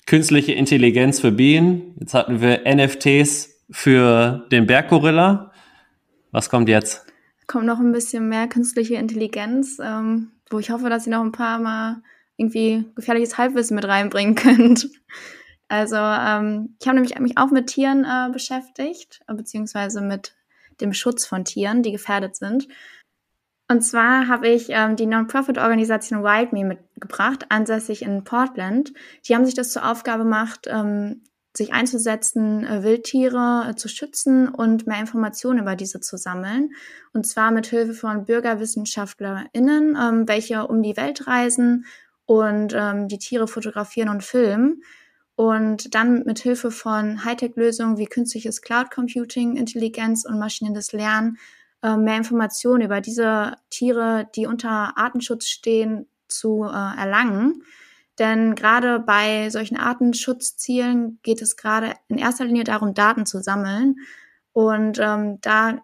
[0.06, 1.96] künstliche Intelligenz für Bienen.
[2.00, 5.52] Jetzt hatten wir NFTs für den Berggorilla.
[6.32, 7.06] Was kommt jetzt?
[7.48, 11.32] Kommt noch ein bisschen mehr künstliche Intelligenz, ähm, wo ich hoffe, dass ihr noch ein
[11.32, 12.02] paar Mal
[12.36, 14.90] irgendwie gefährliches Halbwissen mit reinbringen könnt.
[15.74, 20.36] Also ähm, ich habe nämlich mich auch mit Tieren äh, beschäftigt, beziehungsweise mit
[20.82, 22.68] dem Schutz von Tieren, die gefährdet sind.
[23.68, 28.94] Und zwar habe ich ähm, die Non-Profit-Organisation WildMe mitgebracht, ansässig in Portland.
[29.28, 31.24] Die haben sich das zur Aufgabe gemacht, ähm,
[31.58, 36.76] sich einzusetzen, äh, Wildtiere äh, zu schützen und mehr Informationen über diese zu sammeln.
[37.14, 41.88] Und zwar mit Hilfe von BürgerwissenschaftlerInnen, ähm, welche um die Welt reisen
[42.26, 44.84] und ähm, die Tiere fotografieren und filmen
[45.36, 51.38] und dann mit Hilfe von Hightech-Lösungen wie künstliches Cloud Computing, Intelligenz und maschinelles Lernen
[51.82, 57.63] äh, mehr Informationen über diese Tiere, die unter Artenschutz stehen, zu äh, erlangen.
[58.19, 63.96] Denn gerade bei solchen Artenschutzzielen geht es gerade in erster Linie darum, Daten zu sammeln.
[64.52, 65.80] Und ähm, da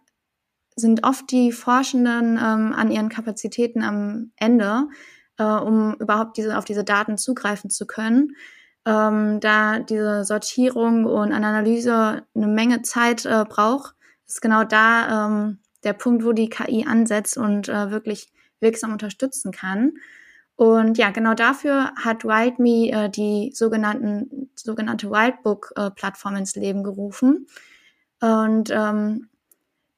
[0.75, 4.88] sind oft die Forschenden ähm, an ihren Kapazitäten am Ende,
[5.38, 8.35] äh, um überhaupt diese, auf diese Daten zugreifen zu können
[8.85, 13.95] ähm, da diese Sortierung und Analyse eine Menge Zeit äh, braucht,
[14.27, 19.51] ist genau da ähm, der Punkt, wo die KI ansetzt und äh, wirklich wirksam unterstützen
[19.51, 19.93] kann.
[20.55, 27.47] Und ja, genau dafür hat WildMe äh, die sogenannten, sogenannte Wildbook-Plattform ins Leben gerufen.
[28.19, 29.29] Und ähm,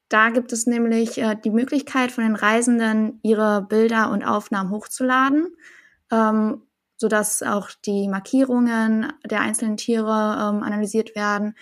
[0.07, 5.55] da gibt es nämlich äh, die Möglichkeit von den Reisenden, ihre Bilder und Aufnahmen hochzuladen.
[6.11, 6.61] Ähm,
[7.01, 10.05] sodass auch die Markierungen der einzelnen Tiere
[10.39, 11.55] ähm, analysiert werden,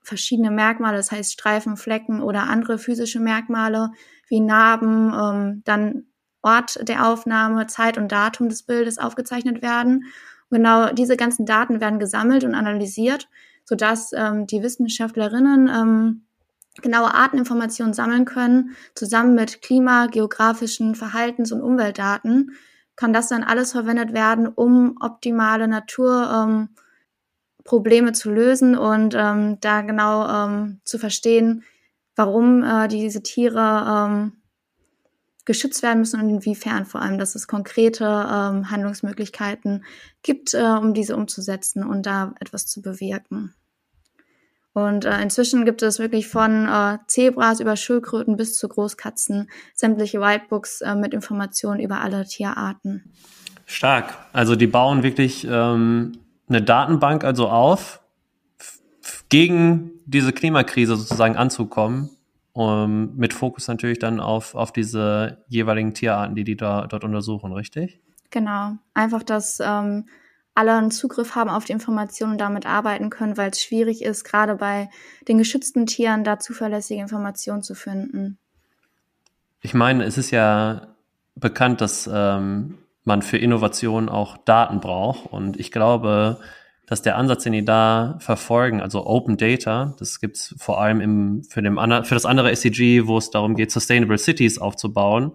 [0.00, 3.90] verschiedene Merkmale, das heißt Streifen, Flecken oder andere physische Merkmale
[4.28, 6.04] wie Narben, ähm, dann
[6.40, 10.04] Ort der Aufnahme, Zeit und Datum des Bildes aufgezeichnet werden.
[10.50, 13.28] Und genau diese ganzen Daten werden gesammelt und analysiert,
[13.64, 16.26] sodass ähm, die Wissenschaftlerinnen ähm,
[16.80, 22.52] genaue Arteninformationen sammeln können, zusammen mit klima, geografischen Verhaltens- und Umweltdaten,
[22.96, 26.68] kann das dann alles verwendet werden, um optimale Naturprobleme
[28.08, 31.62] ähm, zu lösen und ähm, da genau ähm, zu verstehen,
[32.16, 34.32] warum äh, diese Tiere ähm,
[35.44, 39.84] geschützt werden müssen und inwiefern vor allem, dass es konkrete ähm, Handlungsmöglichkeiten
[40.22, 43.54] gibt, äh, um diese umzusetzen und da etwas zu bewirken.
[44.76, 50.20] Und äh, inzwischen gibt es wirklich von äh, Zebras über Schildkröten bis zu Großkatzen sämtliche
[50.20, 53.10] Whitebooks äh, mit Informationen über alle Tierarten.
[53.64, 54.12] Stark.
[54.34, 56.12] Also die bauen wirklich ähm,
[56.46, 58.02] eine Datenbank also auf,
[59.30, 62.10] gegen diese Klimakrise sozusagen anzukommen,
[62.52, 67.50] um, mit Fokus natürlich dann auf, auf diese jeweiligen Tierarten, die die da dort untersuchen,
[67.54, 67.98] richtig?
[68.30, 68.72] Genau.
[68.92, 70.04] Einfach, dass ähm,
[70.56, 74.24] alle einen Zugriff haben auf die Informationen und damit arbeiten können, weil es schwierig ist,
[74.24, 74.88] gerade bei
[75.28, 78.38] den geschützten Tieren da zuverlässige Informationen zu finden.
[79.60, 80.88] Ich meine, es ist ja
[81.34, 85.26] bekannt, dass ähm, man für Innovation auch Daten braucht.
[85.32, 86.40] Und ich glaube,
[86.86, 91.44] dass der Ansatz, den die da verfolgen, also Open Data, das gibt's vor allem im,
[91.44, 95.32] für, dem, für das andere SDG, wo es darum geht, Sustainable Cities aufzubauen,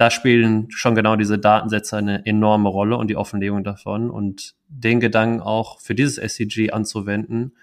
[0.00, 4.08] da spielen schon genau diese Datensätze eine enorme Rolle und die Offenlegung davon.
[4.08, 7.54] Und den Gedanken auch für dieses SCG anzuwenden,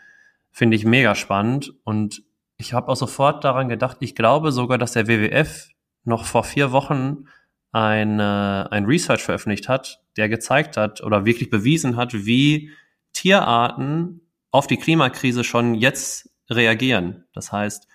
[0.52, 1.73] finde ich mega spannend.
[1.84, 2.21] Und
[2.58, 5.69] ich habe auch sofort daran gedacht, ich glaube sogar, dass der WWF
[6.04, 7.26] noch vor vier Wochen
[7.71, 12.69] ein, ein Research veröffentlicht hat, der gezeigt hat oder wirklich bewiesen hat, wie
[13.13, 14.21] Tierarten
[14.52, 17.23] auf die Klimakrise schon jetzt reagieren.
[17.34, 17.88] Das heißt,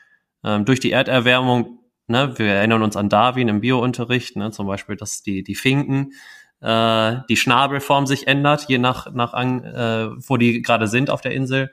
[0.43, 2.39] ähm, durch die Erderwärmung Ne?
[2.39, 4.51] Wir erinnern uns an Darwin im Biounterricht, ne?
[4.51, 6.13] zum Beispiel, dass die, die Finken
[6.63, 11.21] äh, die Schnabelform sich ändert, je nach, nach an, äh, wo die gerade sind auf
[11.21, 11.73] der Insel.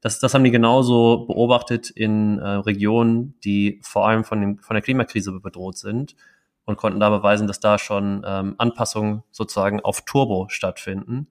[0.00, 4.74] Das, das haben die genauso beobachtet in äh, Regionen, die vor allem von, dem, von
[4.74, 6.16] der Klimakrise bedroht sind
[6.64, 11.28] und konnten da beweisen, dass da schon ähm, Anpassungen sozusagen auf Turbo stattfinden.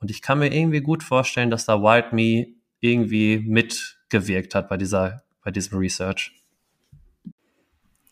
[0.00, 2.46] Und ich kann mir irgendwie gut vorstellen, dass da Wild Me
[2.80, 6.37] irgendwie mitgewirkt hat bei dieser, bei diesem Research.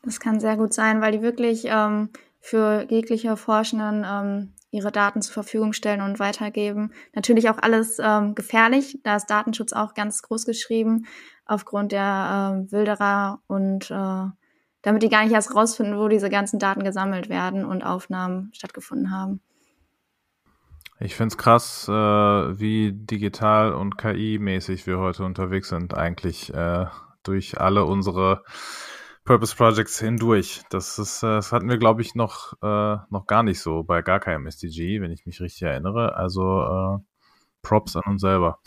[0.07, 5.21] Das kann sehr gut sein, weil die wirklich ähm, für jegliche Forschenden ähm, ihre Daten
[5.21, 6.93] zur Verfügung stellen und weitergeben.
[7.13, 11.07] Natürlich auch alles ähm, gefährlich, da ist Datenschutz auch ganz groß geschrieben,
[11.45, 14.25] aufgrund der äh, Wilderer und äh,
[14.83, 19.11] damit die gar nicht erst rausfinden, wo diese ganzen Daten gesammelt werden und Aufnahmen stattgefunden
[19.11, 19.41] haben.
[21.01, 26.87] Ich finde es krass, äh, wie digital und KI-mäßig wir heute unterwegs sind, eigentlich äh,
[27.25, 28.45] durch alle unsere
[29.27, 30.63] Purpose Projects hindurch.
[30.71, 34.01] Das, ist, äh, das hatten wir, glaube ich, noch, äh, noch gar nicht so bei
[34.01, 36.17] gar keinem SDG, wenn ich mich richtig erinnere.
[36.17, 36.99] Also äh,
[37.61, 38.61] Props an uns selber.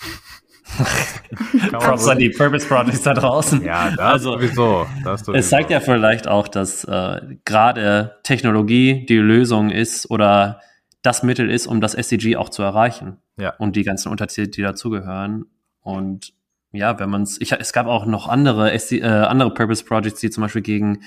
[1.72, 3.64] Props an die Purpose Projects da draußen.
[3.64, 4.86] Ja, das also, sowieso.
[5.04, 5.40] Das sowieso.
[5.40, 10.60] Es zeigt ja vielleicht auch, dass äh, gerade Technologie die Lösung ist oder
[11.02, 13.18] das Mittel ist, um das SDG auch zu erreichen.
[13.38, 13.56] Ja.
[13.58, 15.46] Und die ganzen Unterziele, die dazugehören.
[15.82, 16.34] Und
[16.72, 20.42] ja, wenn man es, es gab auch noch andere, äh, andere Purpose Projects, die zum
[20.42, 21.04] Beispiel gegen,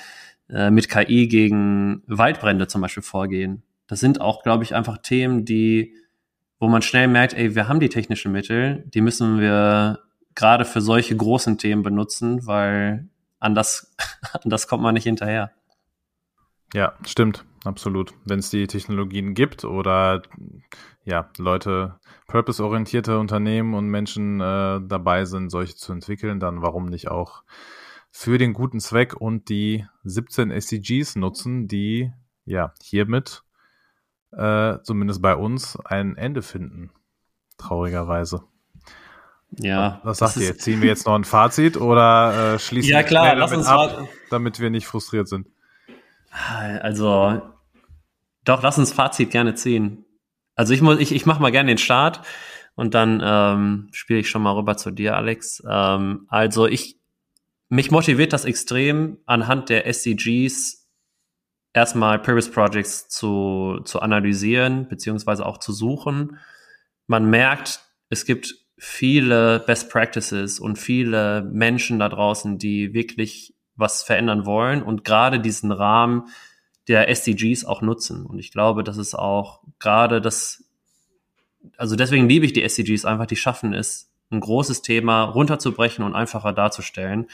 [0.48, 3.62] äh, mit KI gegen Waldbrände zum Beispiel vorgehen.
[3.86, 5.94] Das sind auch, glaube ich, einfach Themen, die,
[6.58, 10.00] wo man schnell merkt, ey, wir haben die technischen Mittel, die müssen wir
[10.34, 13.94] gerade für solche großen Themen benutzen, weil an das,
[14.32, 15.52] an das kommt man nicht hinterher.
[16.74, 18.14] Ja, stimmt, absolut.
[18.24, 20.22] Wenn es die Technologien gibt oder
[21.04, 27.08] ja, Leute, purpose-orientierte Unternehmen und Menschen äh, dabei sind, solche zu entwickeln, dann warum nicht
[27.08, 27.42] auch
[28.10, 32.12] für den guten Zweck und die 17 SDGs nutzen, die
[32.44, 33.42] ja hiermit
[34.32, 36.90] äh, zumindest bei uns ein Ende finden.
[37.58, 38.42] Traurigerweise.
[39.58, 40.00] Ja.
[40.04, 40.56] Was sagt ihr?
[40.56, 44.60] Ziehen wir jetzt noch ein Fazit oder äh, schließen ja, klar, wir damit ab, damit
[44.60, 45.46] wir nicht frustriert sind?
[46.32, 47.42] Also,
[48.44, 50.04] doch, lass uns Fazit gerne ziehen.
[50.54, 52.22] Also ich muss, ich, ich mache mal gerne den Start
[52.74, 55.62] und dann ähm, spiele ich schon mal rüber zu dir, Alex.
[55.68, 56.98] Ähm, also ich,
[57.68, 60.88] mich motiviert das extrem anhand der SDGs
[61.74, 66.38] erstmal Purpose Projects zu, zu analysieren, beziehungsweise auch zu suchen.
[67.06, 74.02] Man merkt, es gibt viele Best Practices und viele Menschen da draußen, die wirklich was
[74.02, 76.28] verändern wollen und gerade diesen Rahmen
[76.88, 78.26] der SDGs auch nutzen.
[78.26, 80.64] Und ich glaube, das ist auch gerade das,
[81.76, 86.14] also deswegen liebe ich die SDGs einfach, die schaffen es, ein großes Thema runterzubrechen und
[86.14, 87.26] einfacher darzustellen.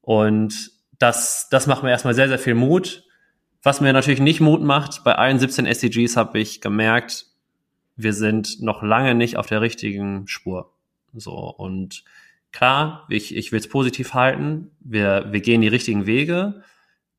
[0.00, 3.04] Und das, das macht mir erstmal sehr, sehr viel Mut.
[3.62, 7.26] Was mir natürlich nicht Mut macht, bei allen 17 SDGs habe ich gemerkt,
[7.96, 10.72] wir sind noch lange nicht auf der richtigen Spur.
[11.12, 12.04] So, und
[12.56, 14.70] klar, ich, ich will es positiv halten.
[14.80, 16.62] Wir, wir gehen die richtigen Wege,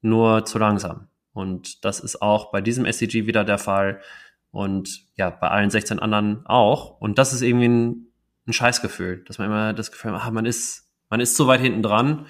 [0.01, 1.09] nur zu langsam.
[1.31, 4.01] Und das ist auch bei diesem SCG wieder der Fall
[4.49, 6.99] und ja, bei allen 16 anderen auch.
[6.99, 8.07] Und das ist irgendwie ein,
[8.47, 11.61] ein Scheißgefühl, dass man immer das Gefühl hat, ah, man ist, man ist zu weit
[11.61, 12.25] hinten dran.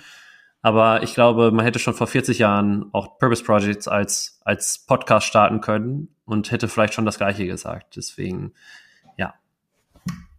[0.61, 5.27] Aber ich glaube, man hätte schon vor 40 Jahren auch Purpose Projects als, als Podcast
[5.27, 7.95] starten können und hätte vielleicht schon das Gleiche gesagt.
[7.95, 8.53] Deswegen,
[9.15, 9.33] ja.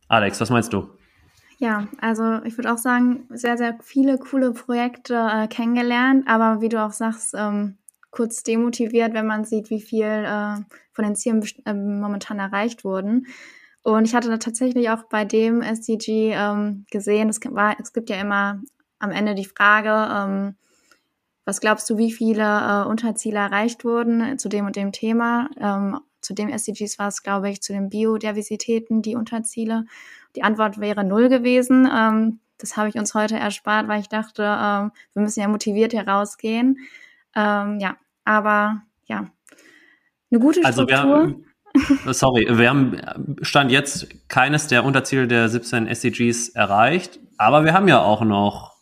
[0.08, 0.97] Alex, was meinst du?
[1.60, 6.68] Ja, also ich würde auch sagen, sehr, sehr viele coole Projekte äh, kennengelernt, aber wie
[6.68, 7.78] du auch sagst, ähm,
[8.10, 10.56] kurz demotiviert, wenn man sieht, wie viel äh,
[10.92, 13.26] von den Zielen äh, momentan erreicht wurden.
[13.82, 18.08] Und ich hatte da tatsächlich auch bei dem SDG ähm, gesehen, es, war, es gibt
[18.08, 18.62] ja immer
[19.00, 20.56] am Ende die Frage, ähm,
[21.44, 25.48] was glaubst du, wie viele äh, Unterziele erreicht wurden zu dem und dem Thema?
[25.58, 29.86] Ähm, zu dem SDGs war es, glaube ich, zu den Biodiversitäten die Unterziele.
[30.36, 31.88] Die Antwort wäre null gewesen.
[31.92, 35.92] Ähm, das habe ich uns heute erspart, weil ich dachte, ähm, wir müssen ja motiviert
[35.92, 36.78] herausgehen.
[37.34, 39.30] Ähm, ja, aber ja,
[40.30, 41.36] eine gute also Struktur.
[42.04, 47.72] Wir, sorry, wir haben Stand jetzt keines der Unterziele der 17 SDGs erreicht, aber wir
[47.72, 48.74] haben ja auch noch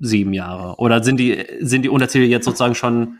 [0.00, 0.76] sieben Jahre.
[0.76, 3.18] Oder sind die, sind die Unterziele jetzt sozusagen schon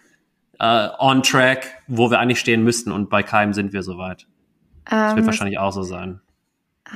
[0.59, 4.27] äh, on track, wo wir eigentlich stehen müssten und bei keinem sind wir soweit?
[4.85, 6.21] Das wird ähm, wahrscheinlich auch so sein.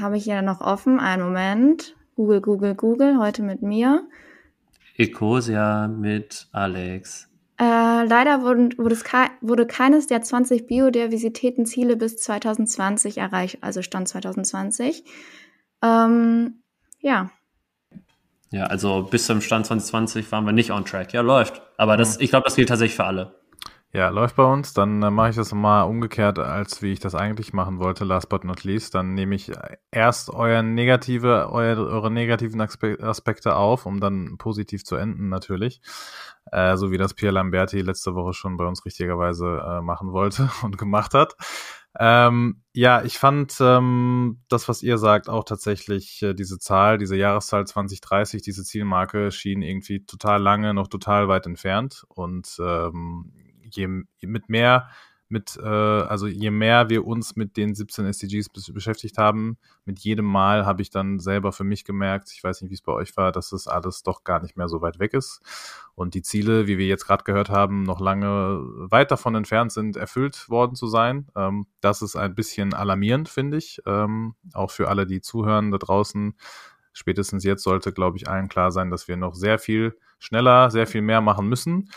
[0.01, 1.01] Habe ich ja noch offen.
[1.01, 1.97] Einen Moment.
[2.17, 3.19] Google, Google, Google.
[3.19, 4.07] Heute mit mir.
[4.97, 7.29] Ecosia mit Alex.
[7.59, 9.05] Äh, leider wurden, wurde, es
[9.41, 15.05] wurde keines der 20 Biodiversitätenziele bis 2020 erreicht, also Stand 2020.
[15.83, 16.63] Ähm,
[17.01, 17.31] ja.
[18.51, 21.13] Ja, also bis zum Stand 2020 waren wir nicht on track.
[21.13, 21.63] Ja, läuft.
[21.77, 23.42] Aber das, ich glaube, das gilt tatsächlich für alle.
[23.95, 24.73] Ja, läuft bei uns.
[24.73, 28.31] Dann äh, mache ich das mal umgekehrt, als wie ich das eigentlich machen wollte, last
[28.31, 28.95] but not least.
[28.95, 29.53] Dann nehme ich
[29.91, 35.83] erst euer negative, euer, eure negativen Aspekte auf, um dann positiv zu enden natürlich.
[36.51, 40.51] Äh, so wie das Pierre Lamberti letzte Woche schon bei uns richtigerweise äh, machen wollte
[40.63, 41.37] und gemacht hat.
[41.99, 47.17] Ähm, ja, ich fand ähm, das, was ihr sagt, auch tatsächlich äh, diese Zahl, diese
[47.17, 52.05] Jahreszahl 2030, diese Zielmarke schien irgendwie total lange, noch total weit entfernt.
[52.09, 53.33] Und ähm,
[53.77, 53.89] je
[54.21, 54.89] mit mehr,
[55.33, 59.57] mit, äh, also je mehr wir uns mit den 17 SDGs beschäftigt haben,
[59.87, 62.83] mit jedem Mal habe ich dann selber für mich gemerkt, ich weiß nicht, wie es
[62.83, 65.41] bei euch war, dass das alles doch gar nicht mehr so weit weg ist.
[65.95, 68.61] Und die Ziele, wie wir jetzt gerade gehört haben, noch lange
[68.91, 71.27] weit davon entfernt sind, erfüllt worden zu sein.
[71.35, 73.81] Ähm, das ist ein bisschen alarmierend, finde ich.
[73.87, 76.35] Ähm, auch für alle, die zuhören da draußen.
[76.93, 80.87] Spätestens jetzt sollte, glaube ich, allen klar sein, dass wir noch sehr viel schneller, sehr
[80.87, 81.89] viel mehr machen müssen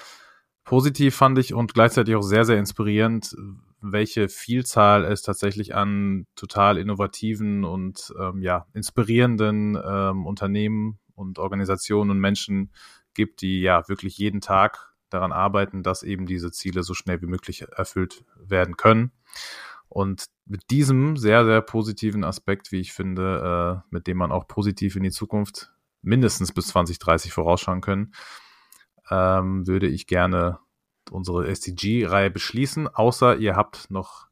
[0.65, 3.35] positiv fand ich und gleichzeitig auch sehr, sehr inspirierend,
[3.81, 12.11] welche Vielzahl es tatsächlich an total innovativen und ähm, ja, inspirierenden ähm, Unternehmen und Organisationen
[12.11, 12.71] und Menschen
[13.13, 17.27] gibt, die ja wirklich jeden Tag daran arbeiten, dass eben diese Ziele so schnell wie
[17.27, 19.11] möglich erfüllt werden können.
[19.87, 24.47] Und mit diesem sehr, sehr positiven Aspekt, wie ich finde, äh, mit dem man auch
[24.47, 28.13] positiv in die Zukunft mindestens bis 2030 vorausschauen können,
[29.09, 30.59] ähm, würde ich gerne
[31.11, 34.27] unsere SDG-Reihe beschließen, außer ihr habt noch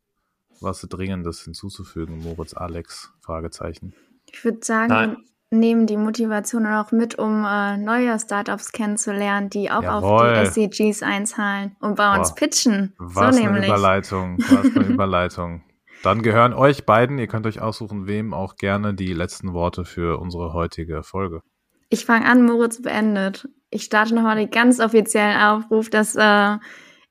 [0.62, 3.94] was Dringendes hinzuzufügen, Moritz, Alex, Fragezeichen.
[4.32, 5.18] Ich würde sagen, Nein.
[5.52, 10.38] nehmen die Motivation auch mit, um äh, neue Startups kennenzulernen, die auch Jawohl.
[10.38, 12.36] auf die SDGs einzahlen und bei uns Boah.
[12.36, 12.94] pitchen.
[12.98, 13.68] Was so eine nämlich.
[13.68, 15.64] Überleitung, was eine Überleitung.
[16.02, 20.20] Dann gehören euch beiden, ihr könnt euch aussuchen, wem auch gerne die letzten Worte für
[20.20, 21.42] unsere heutige Folge.
[21.90, 23.48] Ich fange an, Moritz beendet.
[23.74, 26.58] Ich starte nochmal den ganz offiziellen Aufruf, dass äh,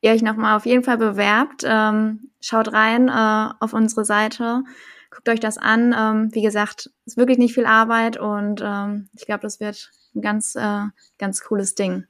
[0.00, 1.64] ihr euch nochmal auf jeden Fall bewerbt.
[1.64, 4.62] Ähm, schaut rein äh, auf unsere Seite,
[5.10, 5.92] guckt euch das an.
[5.98, 10.22] Ähm, wie gesagt, ist wirklich nicht viel Arbeit und ähm, ich glaube, das wird ein
[10.22, 10.84] ganz, äh,
[11.18, 12.04] ganz cooles Ding.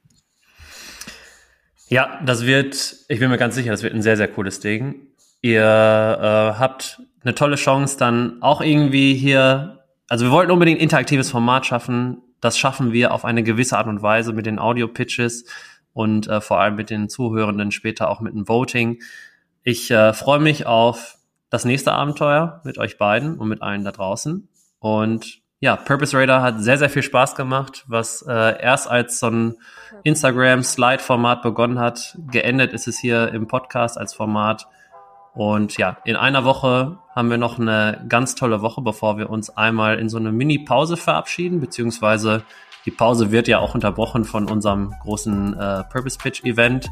[1.87, 5.07] Ja, das wird, ich bin mir ganz sicher, das wird ein sehr, sehr cooles Ding.
[5.41, 11.31] Ihr äh, habt eine tolle Chance, dann auch irgendwie hier, also wir wollten unbedingt interaktives
[11.31, 15.45] Format schaffen, das schaffen wir auf eine gewisse Art und Weise mit den Audio-Pitches
[15.93, 19.01] und äh, vor allem mit den Zuhörenden später auch mit dem Voting.
[19.63, 21.17] Ich äh, freue mich auf
[21.49, 24.49] das nächste Abenteuer mit euch beiden und mit allen da draußen.
[24.79, 29.27] Und ja, Purpose Radar hat sehr, sehr viel Spaß gemacht, was äh, erst als so
[29.27, 29.55] ein
[30.03, 32.17] Instagram-Slide-Format begonnen hat.
[32.29, 34.67] Geendet ist es hier im Podcast als Format.
[35.33, 39.49] Und ja, in einer Woche haben wir noch eine ganz tolle Woche, bevor wir uns
[39.49, 42.43] einmal in so eine Mini-Pause verabschieden, beziehungsweise
[42.85, 46.89] die Pause wird ja auch unterbrochen von unserem großen äh, Purpose Pitch Event.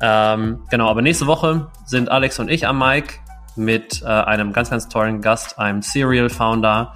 [0.00, 3.20] Ähm, genau, aber nächste Woche sind Alex und ich am Mic
[3.54, 6.94] mit äh, einem ganz, ganz tollen Gast, einem Serial Founder.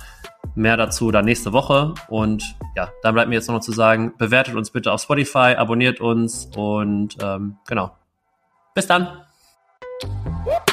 [0.54, 1.94] Mehr dazu dann nächste Woche.
[2.08, 6.00] Und ja, dann bleibt mir jetzt noch zu sagen, bewertet uns bitte auf Spotify, abonniert
[6.00, 7.92] uns und ähm, genau.
[8.74, 9.25] Bis dann.
[10.02, 10.65] Woo!